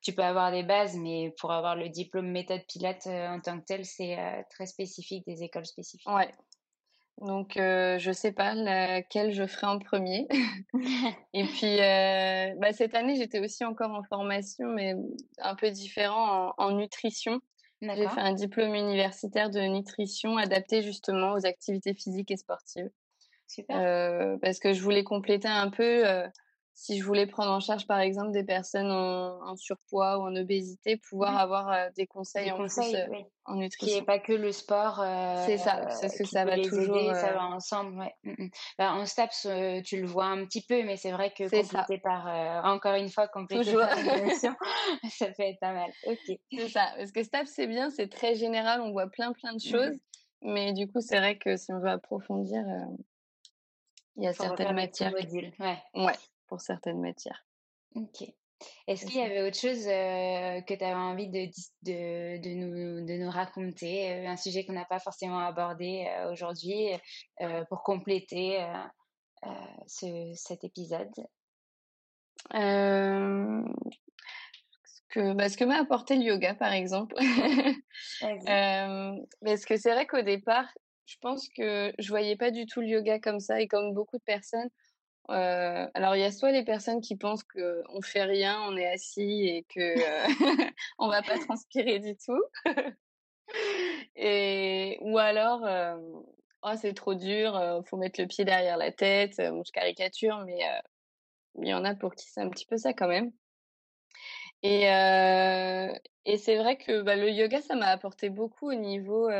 tu 0.00 0.12
peux 0.12 0.22
avoir 0.22 0.52
des 0.52 0.62
bases, 0.62 0.96
mais 0.96 1.34
pour 1.40 1.50
avoir 1.50 1.74
le 1.74 1.88
diplôme 1.88 2.30
méthode 2.30 2.62
Pilate 2.68 3.08
en 3.08 3.40
tant 3.40 3.58
que 3.58 3.64
tel, 3.64 3.84
c'est 3.84 4.16
très 4.50 4.66
spécifique, 4.66 5.26
des 5.26 5.42
écoles 5.42 5.66
spécifiques. 5.66 6.08
Ouais, 6.08 6.32
donc, 7.20 7.56
euh, 7.56 7.98
je 7.98 8.10
sais 8.12 8.32
pas 8.32 8.54
laquelle 8.54 9.32
je 9.32 9.46
ferai 9.46 9.66
en 9.66 9.78
premier. 9.78 10.26
et 11.32 11.44
puis, 11.44 11.80
euh, 11.80 12.54
bah, 12.58 12.72
cette 12.72 12.94
année, 12.94 13.16
j'étais 13.16 13.40
aussi 13.40 13.64
encore 13.64 13.92
en 13.92 14.02
formation, 14.02 14.68
mais 14.68 14.94
un 15.38 15.54
peu 15.54 15.70
différent 15.70 16.54
en, 16.58 16.64
en 16.64 16.72
nutrition. 16.72 17.40
J'ai 17.80 18.08
fait 18.08 18.20
un 18.20 18.32
diplôme 18.32 18.74
universitaire 18.74 19.50
de 19.50 19.60
nutrition 19.60 20.36
adapté 20.38 20.82
justement 20.82 21.32
aux 21.32 21.44
activités 21.44 21.94
physiques 21.94 22.30
et 22.30 22.36
sportives. 22.36 22.90
Super. 23.46 23.76
Euh, 23.78 24.36
parce 24.40 24.58
que 24.58 24.72
je 24.72 24.80
voulais 24.82 25.04
compléter 25.04 25.48
un 25.48 25.70
peu 25.70 26.06
euh, 26.06 26.26
si 26.76 26.98
je 26.98 27.04
voulais 27.04 27.26
prendre 27.26 27.52
en 27.52 27.60
charge, 27.60 27.86
par 27.86 28.00
exemple, 28.00 28.32
des 28.32 28.42
personnes 28.42 28.90
en, 28.90 29.56
surpoids 29.56 30.18
ou 30.18 30.22
en 30.22 30.34
obésité, 30.34 30.96
pouvoir 30.96 31.34
mmh. 31.34 31.36
avoir 31.36 31.68
euh, 31.70 31.88
des 31.96 32.06
conseils 32.06 32.50
en 32.50 32.56
plus 32.56 32.78
euh, 32.78 33.06
en 33.44 33.54
nutrition. 33.54 33.94
Qui 33.94 34.00
n'est 34.00 34.04
pas 34.04 34.18
que 34.18 34.32
le 34.32 34.50
sport. 34.50 35.00
Euh, 35.00 35.40
c'est 35.46 35.56
ça, 35.56 35.88
c'est 35.90 36.08
ce 36.08 36.18
que 36.18 36.28
ça 36.28 36.44
va 36.44 36.56
toujours. 36.56 36.96
Aider, 36.96 37.14
ça 37.14 37.32
va 37.32 37.44
ensemble, 37.44 37.96
ouais. 37.96 38.12
Mmh, 38.24 38.44
mmh. 38.44 38.50
Bah, 38.78 38.92
en 38.94 39.06
STAPS, 39.06 39.46
tu 39.84 40.00
le 40.00 40.06
vois 40.06 40.26
un 40.26 40.44
petit 40.44 40.62
peu, 40.62 40.82
mais 40.82 40.96
c'est 40.96 41.12
vrai 41.12 41.30
que 41.30 41.44
complété 41.44 41.98
par, 41.98 42.64
encore 42.64 42.94
une 42.94 43.08
fois, 43.08 43.28
complété 43.28 43.64
toujours. 43.64 43.86
par 43.86 43.96
ça 45.10 45.26
peut 45.26 45.44
être 45.44 45.60
pas 45.60 45.72
mal. 45.72 45.90
Ok. 46.06 46.38
C'est 46.50 46.68
ça, 46.68 46.92
parce 46.96 47.12
que 47.12 47.22
STAPS, 47.22 47.50
c'est 47.54 47.68
bien, 47.68 47.90
c'est 47.90 48.08
très 48.08 48.34
général, 48.34 48.80
on 48.80 48.90
voit 48.90 49.06
plein 49.06 49.32
plein 49.32 49.54
de 49.54 49.60
choses, 49.60 49.96
mais 50.42 50.72
du 50.72 50.88
coup, 50.88 51.00
c'est 51.00 51.18
vrai 51.18 51.38
que 51.38 51.56
si 51.56 51.72
on 51.72 51.78
veut 51.78 51.90
approfondir, 51.90 52.64
il 54.16 54.24
y 54.24 54.26
a 54.26 54.32
certaines 54.32 54.74
matières. 54.74 55.12
Ouais. 55.60 55.78
ouais 55.94 56.12
pour 56.46 56.60
certaines 56.60 57.00
matières. 57.00 57.46
Ok. 57.94 58.22
Est-ce 58.86 59.04
qu'il 59.04 59.16
y 59.16 59.22
avait 59.22 59.42
autre 59.42 59.58
chose 59.58 59.84
que 59.84 60.74
tu 60.74 60.84
avais 60.84 60.94
envie 60.94 61.28
de, 61.28 61.46
de, 61.82 62.38
de, 62.40 62.54
nous, 62.54 63.06
de 63.06 63.22
nous 63.22 63.30
raconter, 63.30 64.26
un 64.26 64.36
sujet 64.36 64.64
qu'on 64.64 64.72
n'a 64.72 64.84
pas 64.84 65.00
forcément 65.00 65.40
abordé 65.40 66.06
aujourd'hui 66.30 66.88
pour 67.68 67.82
compléter 67.82 68.64
ce, 69.86 70.32
cet 70.34 70.64
épisode? 70.64 71.12
Euh, 72.52 73.62
que, 75.08 75.32
bah, 75.32 75.48
Ce 75.48 75.56
que 75.56 75.64
m'a 75.64 75.78
apporté 75.78 76.16
le 76.16 76.22
yoga, 76.22 76.54
par 76.54 76.72
exemple. 76.72 77.14
euh, 78.22 79.12
parce 79.44 79.64
que 79.64 79.76
c'est 79.76 79.92
vrai 79.92 80.06
qu'au 80.06 80.22
départ, 80.22 80.68
je 81.06 81.16
pense 81.20 81.48
que 81.56 81.92
je 81.98 82.08
voyais 82.08 82.36
pas 82.36 82.50
du 82.50 82.66
tout 82.66 82.80
le 82.80 82.88
yoga 82.88 83.18
comme 83.18 83.40
ça 83.40 83.60
et 83.60 83.68
comme 83.68 83.94
beaucoup 83.94 84.18
de 84.18 84.24
personnes, 84.24 84.68
euh, 85.30 85.88
alors, 85.94 86.16
il 86.16 86.20
y 86.20 86.24
a 86.24 86.30
soit 86.30 86.52
les 86.52 86.64
personnes 86.64 87.00
qui 87.00 87.16
pensent 87.16 87.44
qu'on 87.44 88.02
fait 88.02 88.24
rien, 88.24 88.60
on 88.68 88.76
est 88.76 88.86
assis 88.86 89.46
et 89.46 89.64
que 89.64 89.80
euh, 89.80 90.26
on 90.98 91.08
va 91.08 91.22
pas 91.22 91.38
transpirer 91.38 91.98
du 91.98 92.16
tout. 92.16 92.42
et 94.16 94.98
ou 95.00 95.18
alors, 95.18 95.64
euh, 95.64 95.96
oh, 96.62 96.72
c'est 96.76 96.94
trop 96.94 97.14
dur, 97.14 97.82
faut 97.86 97.96
mettre 97.96 98.20
le 98.20 98.26
pied 98.26 98.44
derrière 98.44 98.76
la 98.76 98.92
tête. 98.92 99.36
je 99.38 99.72
caricature, 99.72 100.38
mais 100.46 100.58
il 101.56 101.68
y 101.68 101.74
en 101.74 101.84
a 101.84 101.94
pour 101.94 102.14
qui 102.14 102.26
c'est 102.28 102.40
un 102.40 102.50
petit 102.50 102.66
peu 102.66 102.76
ça 102.76 102.92
quand 102.92 103.08
même. 103.08 103.32
Et, 104.62 104.84
et 106.24 106.38
c'est 106.38 106.56
vrai 106.56 106.76
que 106.78 107.02
bah, 107.02 107.16
le 107.16 107.30
yoga, 107.30 107.60
ça 107.60 107.76
m'a 107.76 107.88
apporté 107.88 108.30
beaucoup 108.30 108.70
au 108.70 108.74
niveau, 108.74 109.30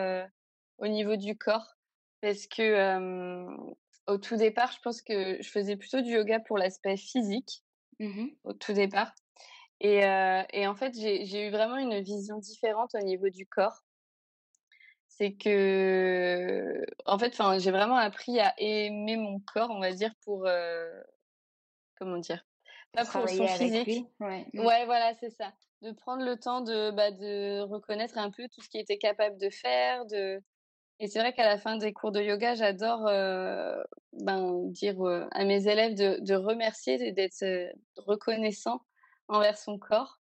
au 0.79 0.87
niveau 0.87 1.17
du 1.17 1.37
corps, 1.37 1.77
parce 2.21 2.47
que 2.47 3.75
au 4.07 4.19
tout 4.19 4.37
départ, 4.37 4.73
je 4.73 4.81
pense 4.81 5.03
que 5.03 5.43
je 5.43 5.49
faisais 5.49 5.77
plutôt 5.77 6.01
du 6.01 6.13
yoga 6.13 6.41
pour 6.41 6.59
l'aspect 6.59 6.97
physique, 6.97 7.63
mmh 7.99 8.27
au 8.45 8.53
tout 8.53 8.73
départ. 8.73 9.15
Et, 9.81 9.99
et 10.53 10.67
en 10.67 10.75
fait, 10.75 10.95
j'ai 10.95 11.47
eu 11.47 11.51
vraiment 11.51 11.77
une 11.77 12.01
vision 12.01 12.39
différente 12.39 12.95
au 12.95 13.05
niveau 13.05 13.29
du 13.29 13.47
corps. 13.47 13.83
C'est 15.09 15.35
que, 15.35 16.85
en 17.07 17.19
fait, 17.19 17.37
j'ai 17.59 17.71
vraiment 17.71 17.97
appris 17.97 18.41
à 18.41 18.55
aimer 18.59 19.17
mon 19.17 19.41
corps, 19.41 19.71
on 19.71 19.81
va 19.81 19.93
dire, 19.93 20.13
pour, 20.25 20.49
comment 21.99 22.19
dire, 22.19 22.45
pas 22.93 23.05
pour 23.05 23.29
son 23.29 23.47
physique. 23.47 24.07
Ouais. 24.21 24.47
Mmh. 24.53 24.61
ouais, 24.61 24.85
voilà, 24.87 25.15
c'est 25.21 25.31
ça. 25.31 25.53
De 25.83 25.93
prendre 25.93 26.25
le 26.25 26.37
temps 26.39 26.63
de, 26.63 26.91
bah, 26.91 27.11
de 27.11 27.61
reconnaître 27.61 28.17
un 28.17 28.31
peu 28.31 28.49
tout 28.49 28.63
ce 28.63 28.69
qu'il 28.69 28.81
était 28.81 28.99
capable 28.99 29.37
de 29.39 29.51
faire, 29.51 30.07
de, 30.07 30.41
et 31.01 31.09
c'est 31.09 31.19
vrai 31.19 31.33
qu'à 31.33 31.45
la 31.45 31.59
fin 31.59 31.77
des 31.77 31.93
cours 31.93 32.13
de 32.13 32.21
yoga, 32.21 32.55
j'adore 32.55 33.07
euh, 33.09 33.83
ben, 34.13 34.69
dire 34.71 35.01
euh, 35.03 35.27
à 35.33 35.45
mes 35.45 35.67
élèves 35.67 35.95
de, 35.95 36.19
de 36.21 36.35
remercier 36.35 36.95
et 37.05 37.13
d'être 37.13 37.43
euh, 37.43 37.69
reconnaissant 37.97 38.81
envers 39.29 39.59
son 39.59 39.79
corps. 39.79 40.21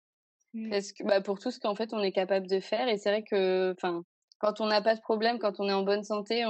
Mmh. 0.54 0.70
Parce 0.70 0.92
que, 0.94 1.04
bah, 1.04 1.22
pour 1.22 1.40
tout 1.40 1.52
ce 1.52 1.60
qu'en 1.60 1.76
fait 1.76 1.94
on 1.94 2.02
est 2.02 2.12
capable 2.14 2.48
de 2.48 2.60
faire. 2.60 2.88
Et 2.88 2.98
c'est 2.98 3.10
vrai 3.10 3.24
que 3.24 3.76
quand 4.40 4.62
on 4.62 4.68
n'a 4.68 4.82
pas 4.82 4.96
de 4.96 5.02
problème, 5.02 5.40
quand 5.40 5.60
on 5.60 5.68
est 5.68 5.74
en 5.74 5.84
bonne 5.84 6.04
santé, 6.04 6.44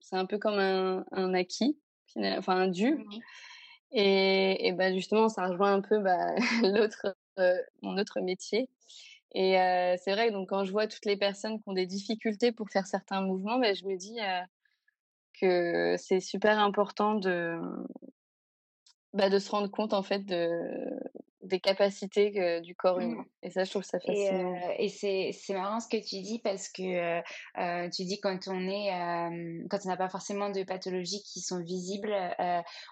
c'est 0.00 0.16
un 0.16 0.26
peu 0.26 0.38
comme 0.38 0.58
un, 0.58 1.04
un 1.12 1.34
acquis, 1.34 1.78
enfin 2.16 2.56
un 2.56 2.68
dû. 2.68 2.94
Mmh 2.94 3.20
et, 3.90 4.66
et 4.66 4.72
bah, 4.72 4.92
justement, 4.92 5.30
ça 5.30 5.46
rejoint 5.46 5.72
un 5.72 5.80
peu 5.80 5.98
bah, 5.98 6.34
l'autre, 6.62 7.16
mon 7.80 7.96
autre 7.96 8.20
métier. 8.20 8.68
Et 9.34 9.56
c'est 10.02 10.12
vrai, 10.12 10.30
donc 10.30 10.48
quand 10.48 10.64
je 10.64 10.72
vois 10.72 10.86
toutes 10.86 11.04
les 11.04 11.16
personnes 11.16 11.58
qui 11.58 11.68
ont 11.68 11.74
des 11.74 11.86
difficultés 11.86 12.52
pour 12.52 12.70
faire 12.70 12.86
certains 12.86 13.20
mouvements, 13.20 13.58
ben, 13.58 13.74
je 13.74 13.84
me 13.84 13.96
dis 13.96 14.18
que 15.40 15.96
c'est 15.98 16.20
super 16.20 16.58
important 16.58 17.14
de, 17.14 17.58
bah, 19.12 19.30
de 19.30 19.38
se 19.38 19.50
rendre 19.50 19.70
compte 19.70 19.92
en 19.92 20.02
fait 20.02 20.24
de, 20.24 20.50
des 21.42 21.60
capacités 21.60 22.60
du 22.62 22.74
corps 22.74 23.00
humain. 23.00 23.22
Mmh. 23.22 23.26
Et 23.44 23.50
ça, 23.50 23.64
je 23.64 23.70
trouve 23.70 23.84
ça 23.84 24.00
fascinant. 24.00 24.58
Et, 24.78 24.86
et 24.86 25.32
c'est 25.32 25.54
marrant 25.54 25.80
ce 25.80 25.88
que 25.88 25.98
tu 25.98 26.20
dis 26.22 26.40
parce 26.42 26.68
que 26.68 27.20
tu 27.90 28.04
dis 28.04 28.20
quand 28.20 28.48
on 28.48 28.66
est 28.66 28.90
quand 29.68 29.78
on 29.84 29.88
n'a 29.88 29.96
pas 29.96 30.08
forcément 30.08 30.50
de 30.50 30.62
pathologies 30.62 31.22
qui 31.22 31.40
sont 31.40 31.62
visibles, 31.62 32.14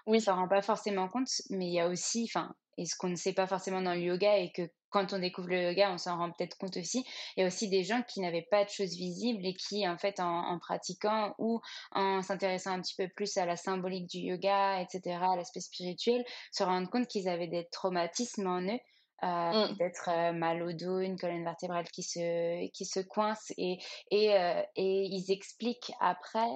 oui, 0.05 0.21
ça 0.21 0.35
rend 0.35 0.47
pas 0.47 0.61
forcément 0.61 1.09
compte, 1.09 1.29
mais 1.49 1.67
il 1.67 1.73
y 1.73 1.79
a 1.79 1.89
aussi, 1.89 2.29
enfin, 2.29 2.55
et 2.77 2.85
ce 2.85 2.95
qu'on 2.97 3.09
ne 3.09 3.15
sait 3.15 3.33
pas 3.33 3.47
forcément 3.47 3.81
dans 3.81 3.93
le 3.93 4.01
yoga 4.01 4.37
et 4.37 4.51
que 4.51 4.69
quand 4.89 5.13
on 5.13 5.19
découvre 5.19 5.49
le 5.49 5.61
yoga, 5.61 5.91
on 5.91 5.97
s'en 5.97 6.17
rend 6.17 6.31
peut-être 6.31 6.57
compte 6.57 6.77
aussi. 6.77 7.05
Il 7.35 7.41
y 7.41 7.43
a 7.43 7.47
aussi 7.47 7.69
des 7.69 7.83
gens 7.83 8.01
qui 8.03 8.21
n'avaient 8.21 8.47
pas 8.49 8.63
de 8.63 8.69
choses 8.69 8.95
visibles 8.95 9.45
et 9.45 9.53
qui, 9.53 9.87
en 9.87 9.97
fait, 9.97 10.19
en, 10.19 10.57
pratiquant 10.59 11.35
ou 11.39 11.59
en 11.91 12.21
s'intéressant 12.21 12.71
un 12.71 12.81
petit 12.81 12.95
peu 12.95 13.07
plus 13.09 13.37
à 13.37 13.45
la 13.45 13.57
symbolique 13.57 14.09
du 14.09 14.19
yoga, 14.19 14.81
etc., 14.81 15.17
à 15.21 15.35
l'aspect 15.35 15.59
spirituel, 15.59 16.23
se 16.51 16.63
rendent 16.63 16.89
compte 16.89 17.07
qu'ils 17.07 17.27
avaient 17.27 17.47
des 17.47 17.67
traumatismes 17.71 18.47
en 18.47 18.61
eux 18.61 18.79
euh, 19.23 19.27
mmh. 19.67 19.77
peut-être 19.77 20.09
euh, 20.09 20.31
mal 20.31 20.61
au 20.61 20.73
dos, 20.73 20.99
une 20.99 21.17
colonne 21.17 21.43
vertébrale 21.43 21.85
qui 21.89 22.03
se, 22.03 22.67
qui 22.69 22.85
se 22.85 22.99
coince 22.99 23.51
et, 23.57 23.79
et, 24.11 24.35
euh, 24.35 24.61
et 24.75 25.05
ils 25.05 25.31
expliquent 25.31 25.91
après, 25.99 26.47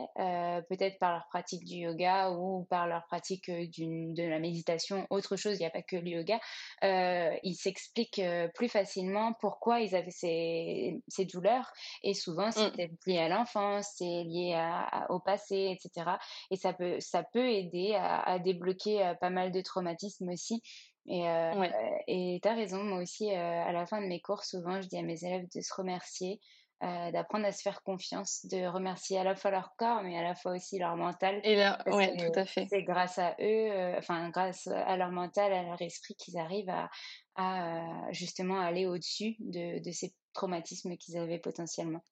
peut-être 0.70 1.00
par 1.00 1.12
leur 1.12 1.28
pratique 1.28 1.66
du 1.66 1.76
yoga 1.78 2.32
ou 2.32 2.66
par 2.70 2.88
leur 2.88 3.06
pratique 3.06 3.50
de 3.50 4.24
la 4.24 4.40
méditation, 4.40 5.08
autre 5.10 5.36
chose, 5.36 5.56
il 5.56 5.60
n'y 5.60 5.66
a 5.66 5.72
pas 5.72 5.82
que 5.82 5.96
le 5.96 6.08
yoga, 6.08 6.40
ils 6.82 7.56
s'expliquent 7.56 8.22
plus 8.54 8.70
facilement 8.70 9.34
pourquoi 9.40 9.82
ils 9.82 9.96
avaient 9.96 10.12
ces, 10.12 11.02
ces 11.08 11.26
douleurs 11.26 11.72
et 12.04 12.14
souvent 12.14 12.48
mmh. 12.48 12.52
c'est 12.52 12.72
peut-être 12.72 13.06
lié 13.08 13.20
à 13.20 13.30
l'enfance, 13.30 13.88
c'est 13.96 14.24
lié 14.24 14.54
à, 14.56 15.08
au 15.10 15.20
passé, 15.20 15.76
etc. 15.76 16.12
Et 16.52 16.56
ça 16.56 16.74
peut, 16.74 17.00
ça 17.00 17.24
peut 17.24 17.50
aider 17.50 17.94
à, 17.96 18.22
à 18.22 18.40
débloquer 18.40 19.14
pas 19.20 19.30
mal 19.30 19.52
de 19.52 19.62
traumatismes 19.62 20.30
aussi. 20.30 20.62
Et 21.08 21.28
euh, 21.28 21.68
et 22.08 22.40
tu 22.42 22.48
as 22.48 22.54
raison, 22.54 22.84
moi 22.84 23.02
aussi, 23.02 23.32
euh, 23.32 23.36
à 23.36 23.72
la 23.72 23.86
fin 23.86 24.02
de 24.02 24.08
mes 24.08 24.22
cours, 24.22 24.44
souvent, 24.44 24.82
je 24.82 24.88
dis 24.88 24.98
à 24.98 25.02
mes 25.02 25.24
élèves 25.24 25.48
de 25.54 25.62
se 25.62 25.74
remercier, 25.74 26.40
euh, 26.84 27.12
d'apprendre 27.12 27.46
à 27.46 27.52
se 27.52 27.62
faire 27.62 27.82
confiance, 27.82 28.46
de 28.46 28.68
remercier 28.68 29.18
à 29.18 29.24
la 29.24 29.36
fois 29.36 29.52
leur 29.52 29.76
corps, 29.78 30.04
mais 30.04 30.18
à 30.18 30.24
la 30.24 30.36
fois 30.36 30.54
aussi 30.54 30.78
leur 30.78 30.96
mental. 30.96 31.42
Et 31.44 31.58
ouais, 31.88 32.18
tout 32.18 32.40
à 32.40 32.46
fait. 32.46 32.68
C'est 32.70 32.84
grâce 32.84 33.18
à 33.18 33.36
eux, 33.42 33.96
enfin, 33.98 34.30
grâce 34.30 34.68
à 34.68 34.96
leur 34.96 35.12
mental, 35.12 35.52
à 35.54 35.64
leur 35.64 35.82
esprit, 35.82 36.16
qu'ils 36.16 36.38
arrivent 36.38 36.70
à, 36.70 36.90
à 37.36 38.12
justement 38.12 38.60
aller 38.60 38.86
au-dessus 38.86 39.36
de, 39.40 39.84
de, 39.84 39.92
ces 39.92 40.14
traumatismes 40.34 40.98
qu'ils 40.98 41.18
avaient 41.18 41.40
potentiellement. 41.40 42.04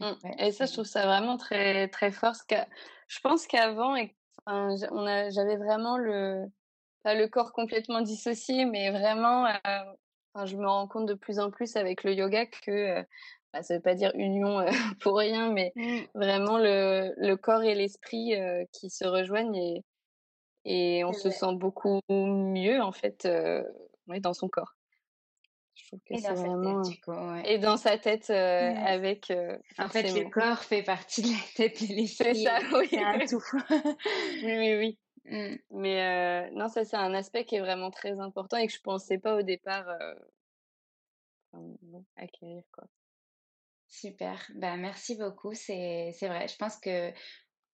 Mmh. 0.00 0.14
et 0.38 0.50
ça, 0.52 0.66
je 0.66 0.72
trouve 0.72 0.84
ça 0.84 1.06
vraiment 1.06 1.36
très, 1.36 1.88
très 1.88 2.10
fort. 2.10 2.32
Parce 2.32 2.44
que 2.44 2.56
je 3.08 3.20
pense 3.20 3.46
qu'avant, 3.46 3.94
j'avais 4.46 5.56
vraiment 5.56 5.96
le 5.96 6.46
pas 7.02 7.14
le 7.14 7.28
corps 7.28 7.52
complètement 7.52 8.00
dissocié, 8.00 8.64
mais 8.64 8.90
vraiment, 8.90 9.46
euh, 9.46 10.44
je 10.44 10.56
me 10.56 10.66
rends 10.66 10.88
compte 10.88 11.06
de 11.06 11.14
plus 11.14 11.38
en 11.38 11.50
plus 11.50 11.76
avec 11.76 12.04
le 12.04 12.14
yoga 12.14 12.46
que 12.46 12.70
euh, 12.70 13.02
bah, 13.52 13.62
ça 13.62 13.74
veut 13.74 13.82
pas 13.82 13.94
dire 13.94 14.12
union 14.14 14.60
euh, 14.60 14.66
pour 15.00 15.16
rien, 15.16 15.52
mais 15.52 15.72
mmh. 15.76 15.98
vraiment 16.14 16.58
le, 16.58 17.14
le, 17.16 17.36
corps 17.36 17.62
et 17.62 17.74
l'esprit 17.74 18.34
qui 18.72 18.90
se 18.90 19.04
rejoignent 19.04 19.56
et, 19.56 19.84
et 20.64 21.04
on 21.04 21.12
se 21.12 21.30
sent 21.30 21.54
beaucoup 21.54 22.00
mieux 22.08 22.80
en 22.80 22.92
fait 22.92 23.28
dans 24.06 24.34
son 24.34 24.48
corps. 24.48 24.74
Je 25.74 25.86
trouve 25.86 26.00
que 26.06 26.18
c'est 26.18 26.34
vraiment 26.34 26.82
tête, 26.82 27.46
et 27.46 27.58
dans 27.58 27.78
sa 27.78 27.98
tête 27.98 28.30
avec. 28.30 29.32
en 29.78 29.88
fait, 29.88 30.12
le 30.12 30.28
corps 30.30 30.58
fait 30.58 30.82
partie 30.82 31.22
de 31.22 31.28
la 31.28 31.42
tête 31.56 31.82
et 31.82 31.86
l'esprit. 31.86 32.34
C'est 32.36 32.44
ça, 32.44 32.58
oui. 32.78 32.88
C'est 32.90 33.02
un 33.02 33.26
tout. 33.26 33.42
oui, 34.42 34.58
oui, 34.58 34.76
oui. 34.76 34.98
Mmh. 35.24 35.56
Mais 35.70 36.50
non, 36.50 36.68
ça 36.68 36.84
c'est 36.84 36.96
un 36.96 37.14
aspect 37.14 37.44
qui 37.44 37.56
est 37.56 37.60
vraiment 37.60 37.90
très 37.90 38.18
important 38.18 38.56
et 38.56 38.66
que 38.66 38.72
je 38.72 38.80
pensais 38.80 39.18
pas 39.18 39.36
au 39.36 39.42
départ 39.42 39.86
acquérir 42.16 42.62
quoi. 42.72 42.84
Super, 43.86 44.50
bah, 44.54 44.76
merci 44.76 45.16
beaucoup. 45.16 45.52
C'est 45.52 46.14
vrai, 46.22 46.48
je 46.48 46.56
pense 46.56 46.78
que 46.78 47.12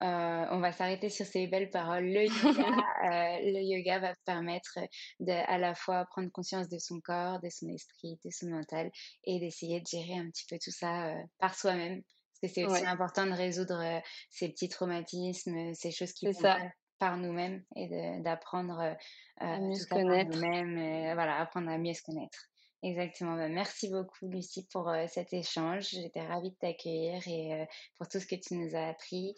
on 0.01 0.61
va 0.61 0.73
s'arrêter 0.73 1.11
sur 1.11 1.25
ces 1.25 1.47
belles 1.47 1.71
paroles. 1.71 2.07
Le 2.07 2.25
yoga, 2.25 2.29
le 3.43 3.63
yoga 3.63 3.99
va 4.01 4.15
permettre 4.25 4.79
de 5.21 5.33
à 5.33 5.59
la 5.59 5.75
fois 5.75 6.05
prendre 6.07 6.31
conscience 6.31 6.69
de 6.69 6.79
son 6.79 7.01
corps, 7.01 7.41
de 7.41 7.49
son 7.49 7.69
esprit, 7.69 8.19
de 8.25 8.31
son 8.31 8.49
mental 8.49 8.91
et 9.25 9.39
d'essayer 9.39 9.81
de 9.81 9.87
gérer 9.87 10.19
un 10.19 10.29
petit 10.29 10.45
peu 10.51 10.59
tout 10.63 10.73
ça 10.73 11.15
par 11.39 11.55
soi-même. 11.55 12.03
Parce 12.03 12.53
que 12.53 12.61
c'est 12.61 12.67
aussi 12.67 12.87
important 12.87 13.27
de 13.27 13.33
résoudre 13.33 13.83
ces 14.31 14.49
petits 14.49 14.69
traumatismes, 14.69 15.73
ces 15.75 15.93
choses 15.93 16.13
qui 16.13 16.27
vont 16.27 16.33
ça 16.33 16.59
par 16.99 17.17
nous-mêmes 17.17 17.63
et 17.77 17.89
d'apprendre 18.21 18.81
euh, 18.81 18.95
à 19.37 19.59
mieux 19.59 19.75
se 19.75 19.87
connaître. 19.87 20.31
nous-mêmes, 20.37 21.15
voilà, 21.15 21.39
apprendre 21.39 21.71
à 21.71 21.79
mieux 21.79 21.95
se 21.95 22.03
connaître. 22.03 22.49
Exactement. 22.83 23.35
Bah, 23.35 23.49
merci 23.49 23.91
beaucoup, 23.91 24.29
Lucie, 24.29 24.67
pour 24.73 24.89
euh, 24.89 25.07
cet 25.09 25.33
échange. 25.33 25.89
J'étais 25.89 26.21
ravie 26.21 26.51
de 26.51 26.57
t'accueillir 26.57 27.21
et 27.27 27.55
euh, 27.55 27.65
pour 27.97 28.09
tout 28.09 28.21
ce 28.21 28.27
que 28.27 28.37
tu 28.37 28.55
nous 28.55 28.77
as 28.77 28.89
appris. 28.89 29.35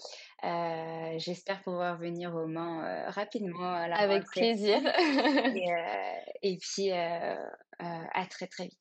J'espère 1.19 1.63
pouvoir 1.63 1.99
venir 1.99 2.35
au 2.35 2.47
Mans 2.47 2.83
rapidement. 3.09 3.73
À 3.73 3.89
la 3.89 3.97
Avec 3.97 4.25
plaisir. 4.25 4.79
et, 6.43 6.59
puis, 6.59 6.91
à 6.93 8.27
très, 8.29 8.47
très 8.47 8.65
vite. 8.65 8.79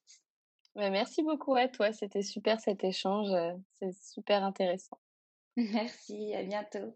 Bah, 0.75 0.89
merci 0.89 1.23
beaucoup 1.23 1.55
à 1.55 1.67
toi. 1.67 1.93
C'était 1.93 2.21
super 2.21 2.59
cet 2.59 2.83
échange. 2.83 3.29
C'est 3.79 3.93
super 3.93 4.43
intéressant. 4.43 4.99
Merci. 5.57 6.33
À 6.35 6.43
bientôt. 6.43 6.95